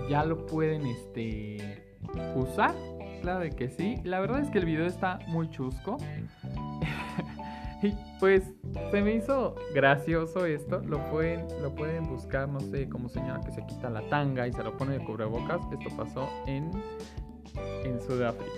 ya 0.10 0.26
lo 0.26 0.45
pueden 0.45 0.86
este, 0.86 1.97
usar. 2.36 2.76
Claro 3.21 3.39
de 3.39 3.52
que 3.52 3.69
sí. 3.69 4.02
La 4.04 4.19
verdad 4.19 4.41
es 4.41 4.49
que 4.49 4.60
el 4.60 4.65
video 4.65 4.86
está 4.86 5.19
muy 5.28 5.49
chusco. 5.49 5.97
Y 7.83 7.93
pues 8.19 8.43
se 8.91 9.01
me 9.01 9.15
hizo 9.15 9.55
gracioso 9.73 10.45
esto. 10.45 10.79
Lo 10.79 10.99
pueden, 11.11 11.45
lo 11.61 11.75
pueden 11.75 12.07
buscar, 12.07 12.47
no 12.47 12.59
sé, 12.59 12.89
como 12.89 13.09
señora 13.09 13.41
que 13.41 13.51
se 13.51 13.65
quita 13.65 13.89
la 13.89 14.01
tanga 14.09 14.47
y 14.47 14.53
se 14.53 14.63
lo 14.63 14.75
pone 14.77 14.97
de 14.97 15.05
cubrebocas. 15.05 15.61
Esto 15.71 15.95
pasó 15.95 16.29
en, 16.47 16.71
en 17.83 18.01
Sudáfrica. 18.01 18.51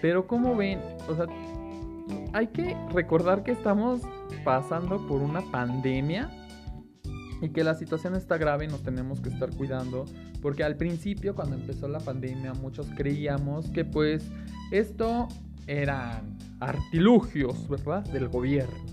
Pero 0.00 0.26
como 0.26 0.56
ven, 0.56 0.80
o 1.08 1.14
sea, 1.14 1.26
hay 2.32 2.48
que 2.48 2.76
recordar 2.92 3.42
que 3.42 3.52
estamos 3.52 4.02
pasando 4.44 5.06
por 5.06 5.22
una 5.22 5.40
pandemia 5.50 6.30
y 7.40 7.50
que 7.50 7.64
la 7.64 7.74
situación 7.74 8.14
está 8.14 8.38
grave 8.38 8.66
y 8.66 8.68
nos 8.68 8.82
tenemos 8.82 9.20
que 9.20 9.28
estar 9.28 9.50
cuidando 9.50 10.04
porque 10.40 10.64
al 10.64 10.76
principio 10.76 11.34
cuando 11.34 11.56
empezó 11.56 11.88
la 11.88 11.98
pandemia 11.98 12.52
muchos 12.54 12.86
creíamos 12.96 13.70
que 13.70 13.84
pues 13.84 14.30
esto 14.70 15.28
eran 15.66 16.38
artilugios, 16.60 17.68
¿verdad? 17.68 18.04
Del 18.04 18.28
gobierno 18.28 18.92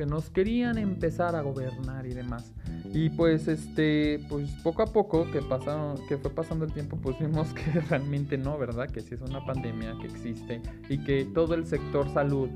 que 0.00 0.06
nos 0.06 0.30
querían 0.30 0.78
empezar 0.78 1.36
a 1.36 1.42
gobernar 1.42 2.06
y 2.06 2.14
demás. 2.14 2.54
Y 2.94 3.10
pues 3.10 3.48
este, 3.48 4.18
pues 4.30 4.50
poco 4.62 4.80
a 4.80 4.86
poco 4.86 5.30
que 5.30 5.42
pasaron, 5.42 5.98
que 6.08 6.16
fue 6.16 6.30
pasando 6.30 6.64
el 6.64 6.72
tiempo, 6.72 6.96
pues 6.96 7.18
vimos 7.18 7.48
que 7.52 7.80
realmente 7.82 8.38
no, 8.38 8.56
¿verdad? 8.56 8.88
Que 8.88 9.02
sí 9.02 9.14
es 9.14 9.20
una 9.20 9.44
pandemia 9.44 9.94
que 10.00 10.06
existe 10.06 10.62
y 10.88 11.04
que 11.04 11.26
todo 11.26 11.52
el 11.52 11.66
sector 11.66 12.10
salud, 12.14 12.48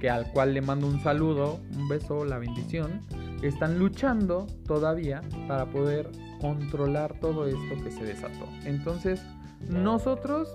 que 0.00 0.08
al 0.08 0.32
cual 0.32 0.54
le 0.54 0.62
mando 0.62 0.86
un 0.86 0.98
saludo, 1.02 1.60
un 1.76 1.86
beso, 1.86 2.24
la 2.24 2.38
bendición, 2.38 3.02
están 3.42 3.78
luchando 3.78 4.46
todavía 4.66 5.20
para 5.48 5.66
poder 5.66 6.10
controlar 6.40 7.20
todo 7.20 7.46
esto 7.46 7.84
que 7.84 7.90
se 7.90 8.04
desató. 8.04 8.48
Entonces, 8.64 9.20
nosotros 9.68 10.48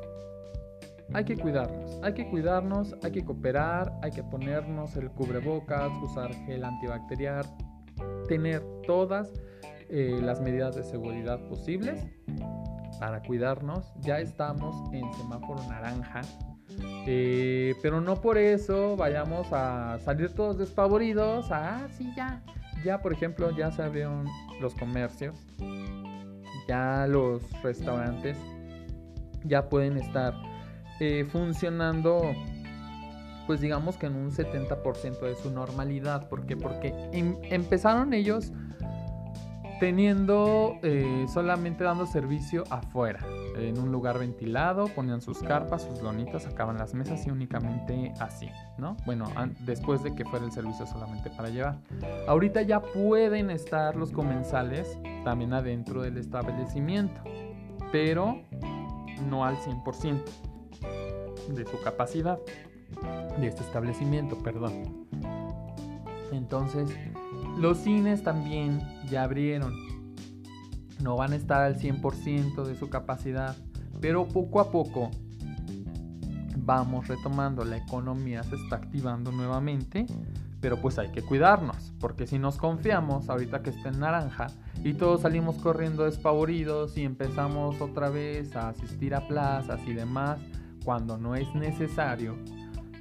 hay 1.13 1.25
que 1.25 1.37
cuidarnos, 1.37 1.99
hay 2.01 2.13
que 2.13 2.29
cuidarnos, 2.29 2.95
hay 3.03 3.11
que 3.11 3.25
cooperar, 3.25 3.93
hay 4.01 4.11
que 4.11 4.23
ponernos 4.23 4.95
el 4.95 5.09
cubrebocas, 5.11 5.91
usar 6.01 6.33
gel 6.45 6.63
antibacterial, 6.63 7.45
tener 8.27 8.63
todas 8.87 9.31
eh, 9.89 10.19
las 10.21 10.39
medidas 10.41 10.75
de 10.75 10.83
seguridad 10.83 11.39
posibles 11.47 12.05
para 12.99 13.21
cuidarnos. 13.21 13.91
Ya 13.99 14.19
estamos 14.19 14.75
en 14.93 15.11
semáforo 15.13 15.61
naranja, 15.67 16.21
eh, 17.05 17.73
pero 17.81 17.99
no 17.99 18.15
por 18.21 18.37
eso 18.37 18.95
vayamos 18.95 19.47
a 19.51 19.99
salir 19.99 20.33
todos 20.33 20.57
despavoridos. 20.57 21.47
Ah, 21.51 21.87
sí, 21.91 22.11
ya. 22.15 22.41
Ya, 22.85 23.01
por 23.01 23.13
ejemplo, 23.13 23.51
ya 23.55 23.69
se 23.69 23.83
abrieron 23.83 24.25
los 24.59 24.73
comercios, 24.73 25.35
ya 26.67 27.05
los 27.07 27.43
restaurantes 27.61 28.37
ya 29.43 29.69
pueden 29.69 29.97
estar 29.97 30.33
eh, 31.03 31.25
funcionando 31.25 32.35
pues 33.47 33.59
digamos 33.59 33.97
que 33.97 34.05
en 34.05 34.15
un 34.15 34.31
70% 34.31 35.19
de 35.19 35.35
su 35.35 35.49
normalidad. 35.49 36.29
¿Por 36.29 36.45
qué? 36.45 36.55
Porque 36.55 36.93
em, 37.11 37.37
empezaron 37.41 38.13
ellos 38.13 38.53
teniendo 39.79 40.77
eh, 40.83 41.25
solamente 41.27 41.83
dando 41.83 42.05
servicio 42.05 42.65
afuera, 42.69 43.19
en 43.57 43.79
un 43.79 43.91
lugar 43.91 44.19
ventilado, 44.19 44.89
ponían 44.89 45.21
sus 45.21 45.39
carpas, 45.39 45.81
sus 45.81 46.03
lonitas, 46.03 46.43
sacaban 46.43 46.77
las 46.77 46.93
mesas 46.93 47.25
y 47.25 47.31
únicamente 47.31 48.13
así, 48.19 48.47
¿no? 48.77 48.95
Bueno, 49.07 49.27
después 49.65 50.03
de 50.03 50.13
que 50.13 50.23
fuera 50.23 50.45
el 50.45 50.51
servicio 50.51 50.85
solamente 50.85 51.31
para 51.31 51.49
llevar. 51.49 51.79
Ahorita 52.27 52.61
ya 52.61 52.79
pueden 52.79 53.49
estar 53.49 53.95
los 53.95 54.11
comensales 54.11 54.99
también 55.23 55.51
adentro 55.51 56.03
del 56.03 56.17
establecimiento, 56.17 57.23
pero 57.91 58.39
no 59.27 59.43
al 59.43 59.57
100% 59.57 60.50
de 61.49 61.65
su 61.65 61.81
capacidad, 61.81 62.39
de 63.39 63.47
este 63.47 63.63
establecimiento, 63.63 64.37
perdón. 64.37 65.07
Entonces, 66.31 66.89
los 67.57 67.79
cines 67.79 68.23
también 68.23 68.81
ya 69.09 69.23
abrieron. 69.23 69.73
No 71.01 71.15
van 71.15 71.33
a 71.33 71.35
estar 71.35 71.61
al 71.61 71.77
100% 71.77 72.63
de 72.63 72.75
su 72.75 72.89
capacidad, 72.89 73.55
pero 73.99 74.27
poco 74.27 74.59
a 74.59 74.71
poco 74.71 75.09
vamos 76.57 77.07
retomando. 77.07 77.65
La 77.65 77.77
economía 77.77 78.43
se 78.43 78.55
está 78.55 78.77
activando 78.77 79.31
nuevamente, 79.31 80.05
pero 80.61 80.77
pues 80.77 80.99
hay 80.99 81.09
que 81.09 81.23
cuidarnos, 81.23 81.91
porque 81.99 82.27
si 82.27 82.37
nos 82.37 82.57
confiamos 82.57 83.29
ahorita 83.29 83.63
que 83.63 83.71
está 83.71 83.89
en 83.89 83.99
naranja 83.99 84.47
y 84.83 84.93
todos 84.93 85.21
salimos 85.21 85.55
corriendo 85.55 86.05
despavoridos 86.05 86.97
y 86.97 87.03
empezamos 87.03 87.81
otra 87.81 88.09
vez 88.09 88.55
a 88.55 88.69
asistir 88.69 89.15
a 89.15 89.27
plazas 89.27 89.81
y 89.87 89.93
demás, 89.93 90.39
cuando 90.83 91.17
no 91.17 91.35
es 91.35 91.53
necesario, 91.55 92.37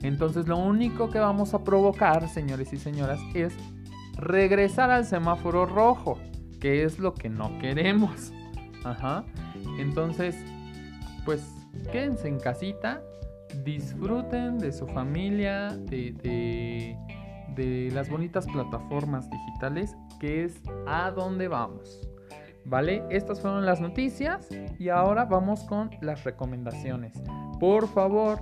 entonces 0.02 0.48
lo 0.48 0.56
único 0.56 1.10
que 1.10 1.18
vamos 1.18 1.52
a 1.52 1.62
provocar, 1.62 2.28
señores 2.28 2.72
y 2.72 2.78
señoras, 2.78 3.20
es 3.34 3.54
regresar 4.16 4.90
al 4.90 5.04
semáforo 5.04 5.66
rojo, 5.66 6.18
que 6.58 6.84
es 6.84 6.98
lo 6.98 7.14
que 7.14 7.28
no 7.28 7.58
queremos. 7.58 8.32
Ajá. 8.84 9.24
Entonces, 9.78 10.36
pues 11.24 11.42
quédense 11.92 12.28
en 12.28 12.38
casita, 12.38 13.02
disfruten 13.62 14.58
de 14.58 14.72
su 14.72 14.86
familia, 14.86 15.76
de, 15.76 16.96
de 17.54 17.90
las 17.92 18.08
bonitas 18.08 18.46
plataformas 18.46 19.28
digitales, 19.30 19.96
que 20.18 20.44
es 20.44 20.62
a 20.86 21.10
donde 21.10 21.48
vamos. 21.48 22.06
¿Vale? 22.64 23.02
Estas 23.10 23.40
fueron 23.40 23.66
las 23.66 23.80
noticias 23.80 24.48
y 24.78 24.90
ahora 24.90 25.24
vamos 25.24 25.64
con 25.64 25.90
las 26.00 26.24
recomendaciones. 26.24 27.20
Por 27.60 27.86
favor, 27.88 28.40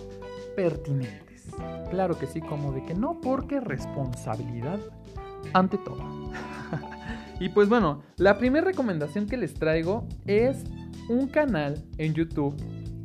pertinentes. 0.57 1.47
Claro 1.91 2.19
que 2.19 2.27
sí, 2.27 2.41
como 2.41 2.73
de 2.73 2.85
que 2.85 2.95
no, 2.95 3.21
porque 3.21 3.61
responsabilidad 3.61 4.81
ante 5.53 5.79
todo. 5.79 6.03
y 7.41 7.49
pues 7.51 7.69
bueno, 7.69 8.03
la 8.17 8.39
primera 8.39 8.67
recomendación 8.67 9.27
que 9.27 9.37
les 9.37 9.55
traigo 9.55 10.07
es 10.27 10.65
un 11.09 11.29
canal 11.29 11.83
en 11.97 12.15
YouTube 12.15 12.55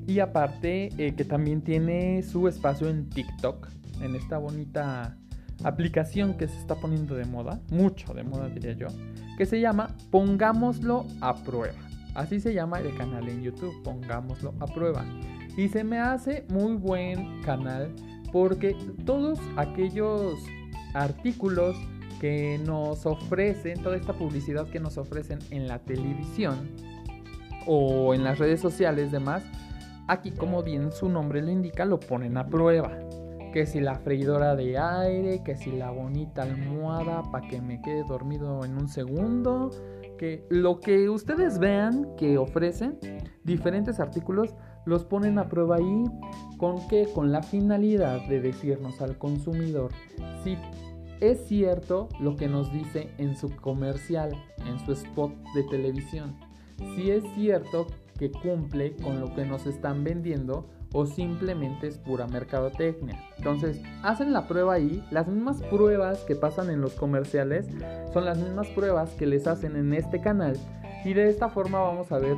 y 0.07 0.19
aparte 0.19 0.89
eh, 0.97 1.15
que 1.15 1.25
también 1.25 1.61
tiene 1.61 2.23
su 2.23 2.47
espacio 2.47 2.89
en 2.89 3.09
TikTok, 3.09 3.67
en 4.01 4.15
esta 4.15 4.37
bonita 4.37 5.17
aplicación 5.63 6.35
que 6.35 6.47
se 6.47 6.57
está 6.57 6.75
poniendo 6.75 7.15
de 7.15 7.25
moda, 7.25 7.59
mucho 7.69 8.13
de 8.13 8.23
moda 8.23 8.49
diría 8.49 8.73
yo, 8.73 8.87
que 9.37 9.45
se 9.45 9.59
llama 9.59 9.95
Pongámoslo 10.11 11.05
a 11.21 11.35
prueba. 11.43 11.79
Así 12.15 12.39
se 12.39 12.53
llama 12.53 12.79
el 12.79 12.95
canal 12.95 13.27
en 13.27 13.41
YouTube, 13.41 13.81
Pongámoslo 13.83 14.53
a 14.59 14.67
prueba. 14.67 15.03
Y 15.57 15.67
se 15.69 15.83
me 15.83 15.99
hace 15.99 16.45
muy 16.49 16.75
buen 16.75 17.41
canal 17.41 17.93
porque 18.31 18.75
todos 19.05 19.39
aquellos 19.55 20.39
artículos 20.93 21.75
que 22.19 22.59
nos 22.65 23.05
ofrecen, 23.05 23.81
toda 23.81 23.95
esta 23.95 24.13
publicidad 24.13 24.67
que 24.69 24.79
nos 24.79 24.97
ofrecen 24.97 25.39
en 25.51 25.67
la 25.67 25.79
televisión 25.79 26.69
o 27.65 28.13
en 28.13 28.23
las 28.23 28.39
redes 28.39 28.61
sociales 28.61 29.11
demás, 29.11 29.43
Aquí, 30.07 30.31
como 30.31 30.63
bien 30.63 30.91
su 30.91 31.09
nombre 31.09 31.41
lo 31.41 31.51
indica, 31.51 31.85
lo 31.85 31.99
ponen 31.99 32.37
a 32.37 32.47
prueba. 32.47 32.91
Que 33.53 33.65
si 33.65 33.79
la 33.79 33.95
freidora 33.95 34.55
de 34.55 34.77
aire, 34.77 35.43
que 35.43 35.55
si 35.55 35.71
la 35.71 35.91
bonita 35.91 36.41
almohada 36.41 37.23
para 37.31 37.47
que 37.47 37.61
me 37.61 37.81
quede 37.81 38.03
dormido 38.03 38.65
en 38.65 38.77
un 38.77 38.87
segundo. 38.87 39.69
Que 40.17 40.45
lo 40.49 40.79
que 40.79 41.09
ustedes 41.09 41.59
vean 41.59 42.15
que 42.17 42.37
ofrecen, 42.37 42.97
diferentes 43.43 43.99
artículos, 43.99 44.55
los 44.85 45.05
ponen 45.05 45.37
a 45.37 45.47
prueba 45.47 45.77
ahí. 45.77 46.03
¿Con 46.57 46.87
qué? 46.87 47.07
Con 47.13 47.31
la 47.31 47.43
finalidad 47.43 48.27
de 48.27 48.41
decirnos 48.41 49.01
al 49.01 49.17
consumidor 49.17 49.91
si 50.43 50.57
es 51.21 51.47
cierto 51.47 52.09
lo 52.19 52.35
que 52.35 52.47
nos 52.47 52.71
dice 52.73 53.09
en 53.17 53.37
su 53.37 53.55
comercial, 53.55 54.31
en 54.67 54.77
su 54.85 54.91
spot 54.91 55.31
de 55.55 55.63
televisión. 55.63 56.35
Si 56.95 57.11
es 57.11 57.23
cierto 57.35 57.87
que 58.17 58.31
cumple 58.31 58.95
con 58.97 59.19
lo 59.19 59.33
que 59.35 59.45
nos 59.45 59.65
están 59.65 60.03
vendiendo 60.03 60.69
o 60.93 61.05
simplemente 61.05 61.87
es 61.87 61.97
pura 61.97 62.27
mercadotecnia. 62.27 63.19
Entonces, 63.37 63.81
hacen 64.03 64.31
la 64.31 64.47
prueba 64.47 64.75
ahí, 64.75 65.03
las 65.11 65.27
mismas 65.27 65.61
pruebas 65.63 66.19
que 66.19 66.35
pasan 66.35 66.69
en 66.69 66.81
los 66.81 66.93
comerciales 66.93 67.67
son 68.13 68.25
las 68.25 68.37
mismas 68.37 68.67
pruebas 68.69 69.09
que 69.11 69.25
les 69.25 69.47
hacen 69.47 69.75
en 69.75 69.93
este 69.93 70.21
canal 70.21 70.55
y 71.03 71.13
de 71.13 71.29
esta 71.29 71.49
forma 71.49 71.79
vamos 71.79 72.11
a 72.11 72.19
ver 72.19 72.37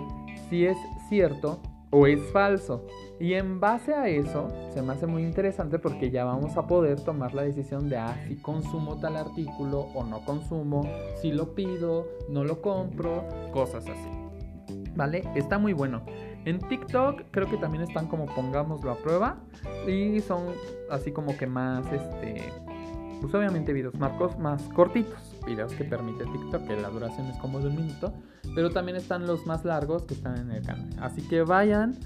si 0.49 0.65
es 0.65 0.77
cierto 1.09 1.59
o 1.91 2.07
es 2.07 2.21
falso. 2.31 2.85
Y 3.19 3.33
en 3.33 3.59
base 3.59 3.93
a 3.93 4.09
eso, 4.09 4.49
se 4.73 4.81
me 4.81 4.93
hace 4.93 5.07
muy 5.07 5.23
interesante 5.23 5.79
porque 5.79 6.11
ya 6.11 6.25
vamos 6.25 6.57
a 6.57 6.67
poder 6.67 6.99
tomar 6.99 7.33
la 7.33 7.43
decisión 7.43 7.89
de 7.89 7.97
ah, 7.97 8.17
si 8.27 8.35
consumo 8.35 8.99
tal 8.99 9.15
artículo 9.15 9.87
o 9.93 10.03
no 10.03 10.25
consumo, 10.25 10.83
si 11.21 11.31
lo 11.31 11.55
pido, 11.55 12.07
no 12.29 12.43
lo 12.43 12.61
compro, 12.61 13.23
cosas 13.53 13.87
así. 13.87 14.24
¿Vale? 14.95 15.23
Está 15.35 15.57
muy 15.57 15.73
bueno. 15.73 16.03
En 16.45 16.59
TikTok 16.59 17.23
creo 17.31 17.49
que 17.49 17.57
también 17.57 17.83
están 17.83 18.07
como 18.07 18.25
pongámoslo 18.27 18.91
a 18.91 18.97
prueba 18.97 19.37
y 19.87 20.19
son 20.21 20.45
así 20.89 21.11
como 21.11 21.35
que 21.37 21.47
más, 21.47 21.85
este, 21.91 22.43
pues 23.21 23.33
obviamente 23.33 23.73
videos 23.73 23.95
marcos 23.95 24.37
más 24.37 24.61
cortitos, 24.75 25.35
videos 25.45 25.73
que 25.73 25.83
permite 25.83 26.25
TikTok, 26.25 26.67
que 26.67 26.75
la 26.75 26.89
duración 26.89 27.27
es 27.27 27.37
como 27.37 27.59
de 27.59 27.67
un 27.67 27.75
minuto, 27.75 28.13
pero 28.53 28.69
también 28.71 28.95
están 28.97 29.25
los 29.25 29.45
más 29.45 29.65
largos 29.65 30.03
que 30.03 30.13
están 30.13 30.37
en 30.37 30.51
el 30.51 30.65
canal. 30.65 30.89
Así 30.99 31.21
que 31.27 31.41
vayan, 31.41 31.97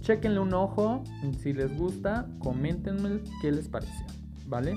chequenle 0.00 0.40
un 0.40 0.54
ojo, 0.54 1.04
si 1.38 1.52
les 1.52 1.76
gusta, 1.76 2.26
coméntenme 2.38 3.20
qué 3.42 3.52
les 3.52 3.68
pareció, 3.68 4.06
¿vale? 4.46 4.74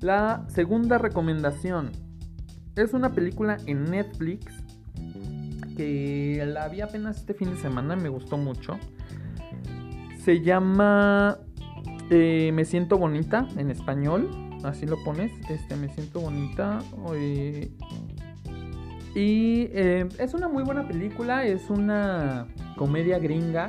La 0.00 0.44
segunda 0.48 0.98
recomendación 0.98 1.90
es 2.76 2.92
una 2.92 3.12
película 3.12 3.56
en 3.66 3.84
Netflix 3.84 4.63
que 5.76 6.44
la 6.46 6.68
vi 6.68 6.80
apenas 6.80 7.18
este 7.18 7.34
fin 7.34 7.50
de 7.50 7.56
semana, 7.56 7.96
me 7.96 8.08
gustó 8.08 8.36
mucho. 8.36 8.78
Se 10.18 10.40
llama 10.40 11.38
eh, 12.10 12.50
Me 12.52 12.64
siento 12.64 12.98
bonita 12.98 13.46
en 13.56 13.70
español, 13.70 14.30
así 14.64 14.86
lo 14.86 15.02
pones, 15.04 15.32
este 15.50 15.76
Me 15.76 15.88
siento 15.88 16.20
bonita. 16.20 16.80
Y 19.14 19.68
eh, 19.72 20.08
es 20.18 20.34
una 20.34 20.48
muy 20.48 20.64
buena 20.64 20.88
película, 20.88 21.46
es 21.46 21.70
una 21.70 22.48
comedia 22.76 23.18
gringa 23.18 23.68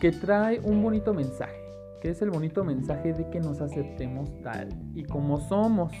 que 0.00 0.12
trae 0.12 0.60
un 0.60 0.82
bonito 0.82 1.14
mensaje, 1.14 1.56
que 2.02 2.10
es 2.10 2.20
el 2.20 2.30
bonito 2.30 2.62
mensaje 2.64 3.14
de 3.14 3.30
que 3.30 3.40
nos 3.40 3.60
aceptemos 3.60 4.30
tal 4.42 4.68
y 4.94 5.04
como 5.04 5.40
somos. 5.40 5.92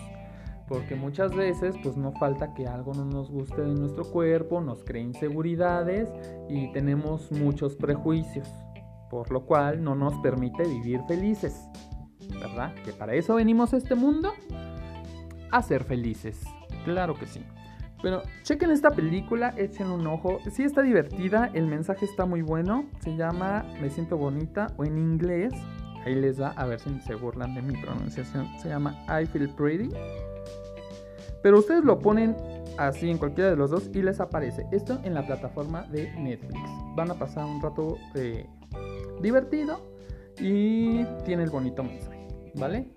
Porque 0.68 0.96
muchas 0.96 1.34
veces 1.34 1.76
pues 1.82 1.96
no 1.96 2.12
falta 2.12 2.54
que 2.54 2.66
algo 2.66 2.92
no 2.92 3.04
nos 3.04 3.30
guste 3.30 3.62
de 3.62 3.74
nuestro 3.74 4.04
cuerpo, 4.04 4.60
nos 4.60 4.82
cree 4.84 5.02
inseguridades 5.02 6.10
y 6.48 6.72
tenemos 6.72 7.30
muchos 7.30 7.76
prejuicios, 7.76 8.48
por 9.08 9.30
lo 9.30 9.46
cual 9.46 9.82
no 9.82 9.94
nos 9.94 10.14
permite 10.18 10.64
vivir 10.64 11.00
felices. 11.06 11.68
¿Verdad? 12.40 12.74
Que 12.84 12.92
para 12.92 13.14
eso 13.14 13.36
venimos 13.36 13.72
a 13.72 13.76
este 13.76 13.94
mundo, 13.94 14.32
a 15.52 15.62
ser 15.62 15.84
felices. 15.84 16.42
Claro 16.84 17.14
que 17.14 17.26
sí. 17.26 17.42
Pero 18.02 18.22
chequen 18.42 18.70
esta 18.70 18.90
película, 18.90 19.54
echen 19.56 19.90
un 19.90 20.06
ojo. 20.06 20.38
Sí 20.50 20.64
está 20.64 20.82
divertida, 20.82 21.50
el 21.54 21.66
mensaje 21.66 22.04
está 22.04 22.26
muy 22.26 22.42
bueno. 22.42 22.86
Se 23.00 23.16
llama 23.16 23.64
Me 23.80 23.90
siento 23.90 24.16
bonita 24.16 24.68
o 24.76 24.84
en 24.84 24.98
inglés. 24.98 25.52
Ahí 26.04 26.14
les 26.14 26.40
va, 26.40 26.50
a 26.50 26.66
ver 26.66 26.78
si 26.78 27.00
se 27.00 27.14
burlan 27.14 27.54
de 27.54 27.62
mi 27.62 27.76
pronunciación. 27.80 28.46
Se 28.60 28.68
llama 28.68 28.96
I 29.08 29.26
Feel 29.26 29.48
Pretty. 29.48 29.88
Pero 31.46 31.60
ustedes 31.60 31.84
lo 31.84 32.00
ponen 32.00 32.34
así 32.76 33.08
en 33.08 33.18
cualquiera 33.18 33.50
de 33.50 33.54
los 33.54 33.70
dos 33.70 33.88
y 33.94 34.02
les 34.02 34.18
aparece. 34.18 34.66
Esto 34.72 34.98
en 35.04 35.14
la 35.14 35.24
plataforma 35.24 35.84
de 35.92 36.12
Netflix. 36.18 36.58
Van 36.96 37.08
a 37.08 37.14
pasar 37.14 37.44
un 37.44 37.62
rato 37.62 37.98
eh, 38.16 38.48
divertido 39.22 39.80
y 40.40 41.04
tiene 41.24 41.44
el 41.44 41.50
bonito 41.50 41.84
mensaje, 41.84 42.26
¿vale? 42.56 42.88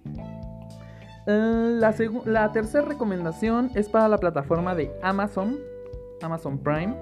Eh, 1.28 1.78
la, 1.80 1.94
la 2.26 2.52
tercera 2.52 2.86
recomendación 2.86 3.70
es 3.76 3.88
para 3.88 4.08
la 4.08 4.18
plataforma 4.18 4.74
de 4.74 4.92
Amazon, 5.04 5.60
Amazon 6.24 6.58
Prime, 6.58 6.96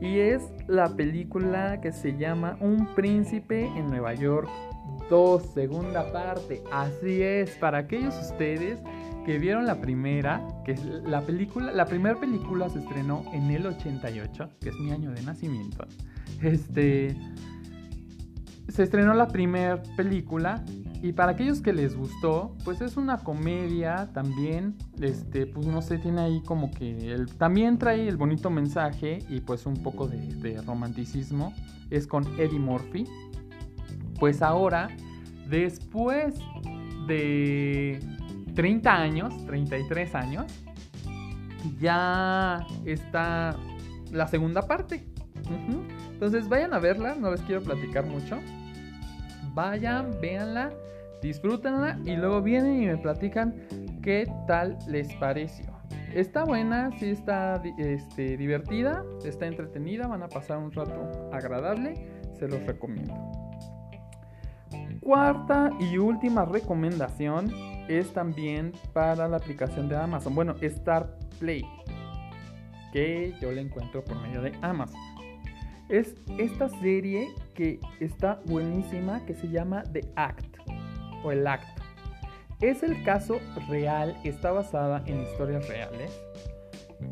y 0.00 0.20
es 0.20 0.44
la 0.68 0.94
película 0.94 1.80
que 1.80 1.90
se 1.90 2.16
llama 2.16 2.56
Un 2.60 2.94
príncipe 2.94 3.66
en 3.66 3.88
Nueva 3.88 4.14
York 4.14 4.48
2, 5.10 5.42
segunda 5.54 6.12
parte. 6.12 6.62
Así 6.70 7.20
es, 7.20 7.50
para 7.56 7.78
aquellos 7.78 8.16
ustedes 8.20 8.78
que 9.24 9.38
vieron 9.38 9.66
la 9.66 9.80
primera, 9.80 10.46
que 10.64 10.72
es 10.72 10.84
la 10.84 11.22
película, 11.22 11.72
la 11.72 11.86
primera 11.86 12.18
película 12.18 12.68
se 12.68 12.80
estrenó 12.80 13.24
en 13.32 13.50
el 13.50 13.66
88, 13.66 14.50
que 14.60 14.68
es 14.68 14.76
mi 14.76 14.90
año 14.90 15.10
de 15.12 15.22
nacimiento. 15.22 15.86
Este 16.42 17.16
se 18.68 18.82
estrenó 18.82 19.14
la 19.14 19.28
primera 19.28 19.82
película 19.96 20.64
y 21.02 21.12
para 21.12 21.32
aquellos 21.32 21.60
que 21.60 21.72
les 21.72 21.94
gustó, 21.96 22.56
pues 22.64 22.80
es 22.80 22.96
una 22.96 23.18
comedia 23.18 24.08
también, 24.14 24.74
este, 25.00 25.46
pues 25.46 25.66
no 25.66 25.82
sé, 25.82 25.98
tiene 25.98 26.22
ahí 26.22 26.42
como 26.42 26.70
que 26.70 27.12
el, 27.12 27.26
también 27.36 27.78
trae 27.78 28.08
el 28.08 28.16
bonito 28.16 28.48
mensaje 28.48 29.18
y 29.28 29.40
pues 29.40 29.66
un 29.66 29.82
poco 29.82 30.08
de, 30.08 30.16
de 30.16 30.62
romanticismo. 30.62 31.52
Es 31.90 32.06
con 32.06 32.24
Eddie 32.40 32.58
Murphy. 32.58 33.04
Pues 34.18 34.40
ahora, 34.40 34.88
después 35.48 36.34
de 37.06 38.00
30 38.54 38.94
años, 38.94 39.46
33 39.46 40.14
años, 40.14 40.46
ya 41.80 42.66
está 42.84 43.56
la 44.12 44.26
segunda 44.28 44.62
parte. 44.62 45.04
Entonces 46.12 46.48
vayan 46.48 46.72
a 46.74 46.78
verla, 46.78 47.14
no 47.14 47.30
les 47.30 47.40
quiero 47.42 47.62
platicar 47.62 48.06
mucho. 48.06 48.38
Vayan, 49.52 50.10
véanla, 50.20 50.72
disfrútenla 51.22 51.98
y 52.04 52.16
luego 52.16 52.42
vienen 52.42 52.82
y 52.82 52.86
me 52.86 52.96
platican 52.96 53.54
qué 54.02 54.30
tal 54.46 54.78
les 54.88 55.12
pareció. 55.14 55.74
Está 56.12 56.44
buena, 56.44 56.90
sí 56.98 57.10
está 57.10 57.60
este, 57.78 58.36
divertida, 58.36 59.04
está 59.24 59.46
entretenida, 59.46 60.06
van 60.06 60.22
a 60.22 60.28
pasar 60.28 60.58
un 60.58 60.70
rato 60.70 61.28
agradable, 61.32 61.94
se 62.38 62.46
los 62.46 62.64
recomiendo. 62.64 63.14
Cuarta 65.00 65.70
y 65.80 65.98
última 65.98 66.44
recomendación 66.44 67.52
es 67.88 68.12
también 68.12 68.72
para 68.92 69.28
la 69.28 69.36
aplicación 69.36 69.88
de 69.88 69.96
Amazon. 69.96 70.34
Bueno, 70.34 70.54
Star 70.60 71.18
Play, 71.38 71.64
que 72.92 73.34
yo 73.40 73.52
la 73.52 73.60
encuentro 73.60 74.04
por 74.04 74.20
medio 74.20 74.42
de 74.42 74.52
Amazon. 74.62 75.00
Es 75.88 76.14
esta 76.38 76.68
serie 76.68 77.28
que 77.54 77.78
está 78.00 78.40
buenísima, 78.46 79.24
que 79.26 79.34
se 79.34 79.48
llama 79.48 79.82
The 79.92 80.00
Act 80.16 80.56
o 81.22 81.30
El 81.30 81.46
Acto. 81.46 81.82
Es 82.60 82.82
el 82.82 83.02
caso 83.04 83.38
real, 83.68 84.16
está 84.24 84.52
basada 84.52 85.02
en 85.06 85.20
historias 85.20 85.68
reales 85.68 86.12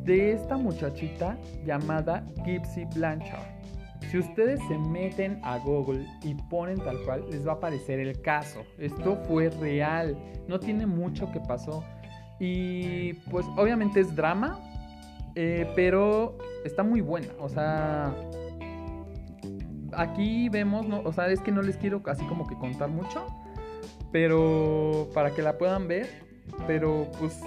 de 0.05 0.33
esta 0.33 0.57
muchachita 0.57 1.37
llamada 1.65 2.25
Gypsy 2.45 2.85
Blanchard. 2.95 3.62
Si 4.13 4.19
ustedes 4.19 4.61
se 4.69 4.77
meten 4.77 5.41
a 5.43 5.57
Google 5.57 6.07
y 6.23 6.35
ponen 6.35 6.79
tal 6.81 7.03
cual, 7.07 7.25
les 7.31 7.47
va 7.47 7.53
a 7.53 7.55
aparecer 7.55 7.99
el 7.99 8.21
caso. 8.21 8.63
Esto 8.77 9.17
fue 9.27 9.49
real, 9.49 10.19
no 10.47 10.61
tiene 10.61 10.85
mucho 10.85 11.33
que 11.33 11.41
pasó. 11.41 11.83
Y 12.39 13.15
pues 13.31 13.47
obviamente 13.57 14.01
es 14.01 14.15
drama, 14.15 14.61
eh, 15.35 15.67
pero 15.75 16.37
está 16.63 16.83
muy 16.83 17.01
buena. 17.01 17.29
O 17.41 17.49
sea, 17.49 18.15
aquí 19.95 20.51
vemos, 20.51 20.87
¿no? 20.87 21.01
o 21.01 21.13
sea, 21.15 21.29
es 21.29 21.41
que 21.41 21.51
no 21.51 21.63
les 21.63 21.79
quiero 21.79 22.03
así 22.05 22.23
como 22.27 22.47
que 22.47 22.55
contar 22.57 22.91
mucho, 22.91 23.25
pero 24.13 25.09
para 25.15 25.31
que 25.31 25.41
la 25.41 25.57
puedan 25.57 25.89
ver. 25.89 26.07
Pero 26.67 27.11
pues 27.19 27.41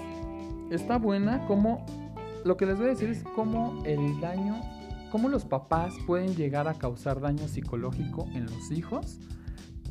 está 0.72 0.98
buena, 0.98 1.46
como 1.46 1.86
lo 2.44 2.56
que 2.56 2.66
les 2.66 2.76
voy 2.76 2.86
a 2.86 2.90
decir 2.90 3.10
es 3.10 3.22
como 3.36 3.84
el 3.84 4.20
daño 4.20 4.60
cómo 5.16 5.30
los 5.30 5.46
papás 5.46 5.94
pueden 6.06 6.36
llegar 6.36 6.68
a 6.68 6.74
causar 6.74 7.22
daño 7.22 7.48
psicológico 7.48 8.28
en 8.34 8.44
los 8.44 8.70
hijos, 8.70 9.18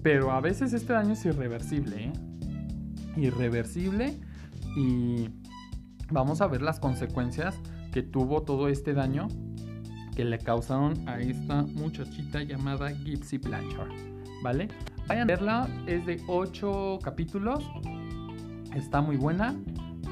pero 0.03 0.29
a 0.31 0.39
veces 0.39 0.71
este 0.71 0.93
daño 0.93 1.13
es 1.13 1.25
irreversible, 1.25 2.09
¿eh? 2.09 2.13
Irreversible 3.17 4.21
y 4.77 5.29
vamos 6.11 6.41
a 6.41 6.47
ver 6.47 6.61
las 6.61 6.79
consecuencias 6.79 7.55
que 7.91 8.03
tuvo 8.03 8.43
todo 8.43 8.67
este 8.67 8.93
daño 8.93 9.27
que 10.15 10.25
le 10.25 10.37
causaron 10.37 11.09
a 11.09 11.19
esta 11.19 11.63
muchachita 11.63 12.43
llamada 12.43 12.91
Gypsy 12.91 13.39
Blanchard, 13.39 13.93
¿vale? 14.43 14.67
Vayan 15.07 15.23
a 15.23 15.25
verla, 15.25 15.67
es 15.87 16.05
de 16.05 16.21
8 16.27 16.99
capítulos, 17.01 17.63
está 18.75 19.01
muy 19.01 19.17
buena 19.17 19.55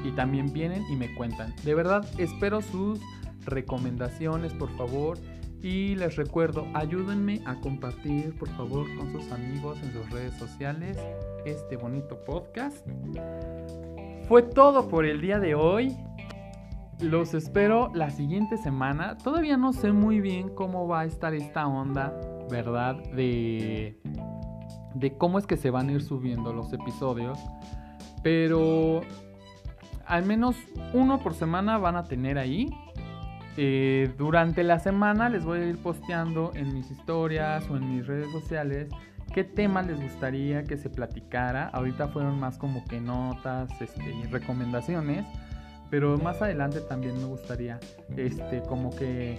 y 0.04 0.10
también 0.10 0.52
vienen 0.52 0.82
y 0.90 0.96
me 0.96 1.14
cuentan. 1.14 1.54
De 1.64 1.72
verdad, 1.76 2.04
espero 2.18 2.60
sus 2.62 2.98
recomendaciones, 3.46 4.52
por 4.54 4.70
favor. 4.76 5.18
Y 5.62 5.94
les 5.94 6.16
recuerdo, 6.16 6.66
ayúdenme 6.74 7.40
a 7.46 7.58
compartir, 7.60 8.36
por 8.38 8.48
favor, 8.50 8.86
con 8.96 9.10
sus 9.12 9.32
amigos 9.32 9.78
en 9.82 9.92
sus 9.92 10.10
redes 10.10 10.34
sociales 10.34 10.98
este 11.46 11.76
bonito 11.76 12.22
podcast. 12.24 12.86
Fue 14.28 14.42
todo 14.42 14.88
por 14.88 15.04
el 15.04 15.20
día 15.20 15.38
de 15.38 15.54
hoy. 15.54 15.96
Los 17.00 17.34
espero 17.34 17.90
la 17.94 18.10
siguiente 18.10 18.56
semana. 18.56 19.16
Todavía 19.18 19.56
no 19.56 19.72
sé 19.72 19.92
muy 19.92 20.20
bien 20.20 20.48
cómo 20.50 20.86
va 20.86 21.00
a 21.00 21.04
estar 21.04 21.34
esta 21.34 21.66
onda, 21.66 22.14
¿verdad? 22.50 22.96
De, 23.14 23.98
de 24.94 25.16
cómo 25.16 25.38
es 25.38 25.46
que 25.46 25.56
se 25.56 25.70
van 25.70 25.88
a 25.88 25.92
ir 25.92 26.02
subiendo 26.02 26.52
los 26.52 26.72
episodios. 26.72 27.38
Pero 28.22 29.02
al 30.06 30.24
menos 30.24 30.56
uno 30.92 31.18
por 31.20 31.34
semana 31.34 31.78
van 31.78 31.96
a 31.96 32.04
tener 32.04 32.38
ahí. 32.38 32.68
Eh, 33.56 34.12
durante 34.18 34.64
la 34.64 34.78
semana 34.78 35.28
les 35.28 35.44
voy 35.44 35.60
a 35.60 35.66
ir 35.66 35.78
posteando 35.78 36.50
en 36.54 36.74
mis 36.74 36.90
historias 36.90 37.68
o 37.70 37.76
en 37.76 37.96
mis 37.96 38.06
redes 38.06 38.30
sociales 38.32 38.88
qué 39.32 39.44
tema 39.44 39.82
les 39.82 40.00
gustaría 40.00 40.64
que 40.64 40.76
se 40.76 40.88
platicara. 40.88 41.68
Ahorita 41.68 42.08
fueron 42.08 42.38
más 42.38 42.58
como 42.58 42.84
que 42.84 43.00
notas 43.00 43.70
este, 43.80 44.12
y 44.12 44.24
recomendaciones, 44.24 45.26
pero 45.90 46.16
más 46.18 46.40
adelante 46.40 46.80
también 46.80 47.16
me 47.18 47.24
gustaría 47.24 47.80
este, 48.16 48.62
como 48.62 48.94
que 48.94 49.38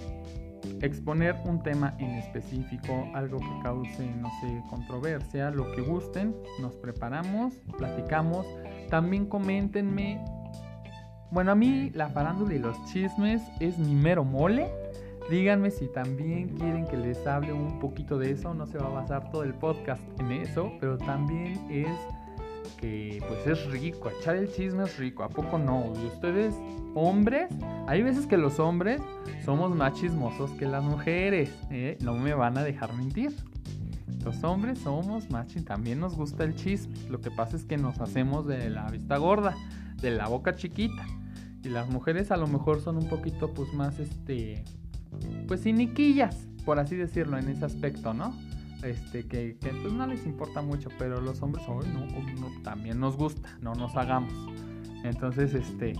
exponer 0.82 1.36
un 1.45 1.61
tema 1.61 1.95
en 1.99 2.11
específico, 2.11 3.09
algo 3.13 3.39
que 3.39 3.63
cause, 3.63 4.05
no 4.18 4.30
sé, 4.41 4.61
controversia, 4.70 5.51
lo 5.51 5.72
que 5.72 5.82
gusten, 5.82 6.36
nos 6.59 6.76
preparamos, 6.76 7.53
platicamos. 7.78 8.45
También 8.89 9.26
coméntenme. 9.28 10.24
Bueno, 11.36 11.51
a 11.51 11.55
mí 11.55 11.91
la 11.93 12.07
farándula 12.07 12.53
y 12.53 12.59
los 12.59 12.81
chismes 12.86 13.41
es 13.59 13.77
mi 13.77 13.93
mero 13.93 14.23
mole. 14.23 14.71
Díganme 15.29 15.69
si 15.69 15.89
también 15.89 16.47
quieren 16.47 16.88
que 16.88 16.95
les 16.95 17.27
hable 17.27 17.51
un 17.51 17.77
poquito 17.81 18.17
de 18.17 18.31
eso. 18.31 18.53
No 18.53 18.65
se 18.65 18.77
va 18.77 18.86
a 18.86 19.01
basar 19.01 19.31
todo 19.31 19.43
el 19.43 19.53
podcast 19.53 20.01
en 20.21 20.31
eso, 20.31 20.71
pero 20.79 20.97
también 20.97 21.59
es 21.69 21.89
que 22.77 23.21
pues 23.27 23.45
es 23.47 23.69
rico. 23.69 24.09
Echar 24.17 24.38
el 24.38 24.49
chisme 24.49 24.83
es 24.83 24.97
rico. 24.97 25.23
¿A 25.23 25.27
poco 25.27 25.57
no? 25.57 25.91
Y 26.01 26.05
ustedes, 26.05 26.55
hombres, 26.93 27.49
hay 27.86 28.01
veces 28.01 28.27
que 28.27 28.38
los 28.38 28.57
hombres 28.59 29.01
somos 29.43 29.75
más 29.75 29.91
chismosos 29.95 30.51
que 30.51 30.65
las 30.65 30.86
mujeres. 30.86 31.53
¿eh? 31.69 31.97
No 32.01 32.13
me 32.13 32.33
van 32.33 32.57
a 32.57 32.63
dejar 32.63 32.93
mentir. 32.93 33.36
Los 34.23 34.41
hombres 34.45 34.79
somos 34.79 35.29
más 35.29 35.47
chismosos. 35.47 35.65
También 35.65 35.99
nos 35.99 36.15
gusta 36.15 36.45
el 36.45 36.55
chisme. 36.55 36.95
Lo 37.09 37.19
que 37.19 37.29
pasa 37.29 37.57
es 37.57 37.65
que 37.65 37.75
nos 37.75 37.99
hacemos 37.99 38.47
de 38.47 38.69
la 38.69 38.89
vista 38.89 39.17
gorda, 39.17 39.53
de 40.01 40.11
la 40.11 40.29
boca 40.29 40.55
chiquita. 40.55 41.05
Y 41.66 41.70
las 41.70 41.89
mujeres 41.89 42.32
a 42.32 42.38
lo 42.38 42.47
mejor 42.47 42.82
son 42.82 42.97
un 42.97 43.09
poquito 43.09 43.53
pues 43.53 43.74
más 43.74 43.99
este 43.99 44.63
pues 45.47 45.63
ciniquillas, 45.63 46.47
por 46.66 46.80
así 46.80 46.95
decirlo, 46.95 47.38
en 47.38 47.49
ese 47.49 47.66
aspecto, 47.66 48.13
¿no? 48.13 48.34
Este, 48.84 49.26
que, 49.26 49.57
pues 49.59 49.93
no 49.93 50.05
les 50.05 50.26
importa 50.26 50.61
mucho, 50.61 50.89
pero 50.99 51.22
los 51.22 51.41
hombres 51.41 51.66
hoy 51.68 51.86
no, 51.88 52.61
también 52.63 52.99
nos 52.99 53.16
gusta, 53.16 53.57
no 53.61 53.74
nos 53.74 53.95
hagamos. 53.95 54.34
Entonces, 55.03 55.53
este, 55.53 55.93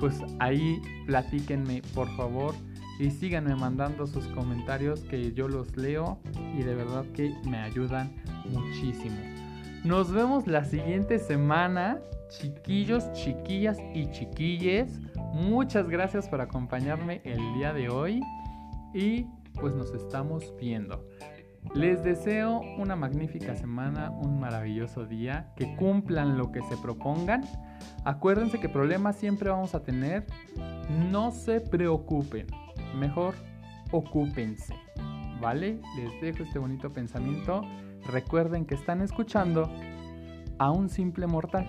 pues 0.00 0.20
ahí 0.38 0.80
platíquenme, 1.06 1.82
por 1.94 2.14
favor, 2.16 2.54
y 2.98 3.10
síganme 3.10 3.54
mandando 3.54 4.06
sus 4.06 4.26
comentarios 4.28 5.00
que 5.00 5.32
yo 5.32 5.48
los 5.48 5.76
leo 5.76 6.18
y 6.58 6.62
de 6.62 6.74
verdad 6.74 7.04
que 7.14 7.34
me 7.48 7.58
ayudan 7.58 8.14
muchísimo. 8.46 9.16
Nos 9.84 10.10
vemos 10.10 10.46
la 10.46 10.64
siguiente 10.64 11.18
semana, 11.18 12.00
chiquillos, 12.28 13.12
chiquillas 13.12 13.78
y 13.94 14.10
chiquilles. 14.10 15.00
Muchas 15.32 15.88
gracias 15.88 16.28
por 16.28 16.40
acompañarme 16.40 17.20
el 17.24 17.40
día 17.54 17.72
de 17.72 17.88
hoy 17.88 18.20
y 18.94 19.26
pues 19.54 19.74
nos 19.74 19.92
estamos 19.94 20.54
viendo. 20.58 21.06
Les 21.74 22.02
deseo 22.02 22.60
una 22.78 22.96
magnífica 22.96 23.54
semana, 23.56 24.10
un 24.10 24.38
maravilloso 24.38 25.04
día, 25.04 25.52
que 25.56 25.74
cumplan 25.76 26.38
lo 26.38 26.52
que 26.52 26.62
se 26.62 26.76
propongan. 26.76 27.42
Acuérdense 28.04 28.60
que 28.60 28.68
problemas 28.68 29.16
siempre 29.16 29.50
vamos 29.50 29.74
a 29.74 29.82
tener. 29.82 30.24
No 31.10 31.32
se 31.32 31.60
preocupen, 31.60 32.46
mejor 32.98 33.34
ocúpense. 33.90 34.74
¿Vale? 35.40 35.80
Les 35.96 36.20
dejo 36.20 36.44
este 36.44 36.58
bonito 36.58 36.92
pensamiento. 36.92 37.62
Recuerden 38.06 38.64
que 38.64 38.74
están 38.74 39.02
escuchando 39.02 39.70
a 40.58 40.70
un 40.70 40.88
simple 40.88 41.26
mortal. 41.26 41.68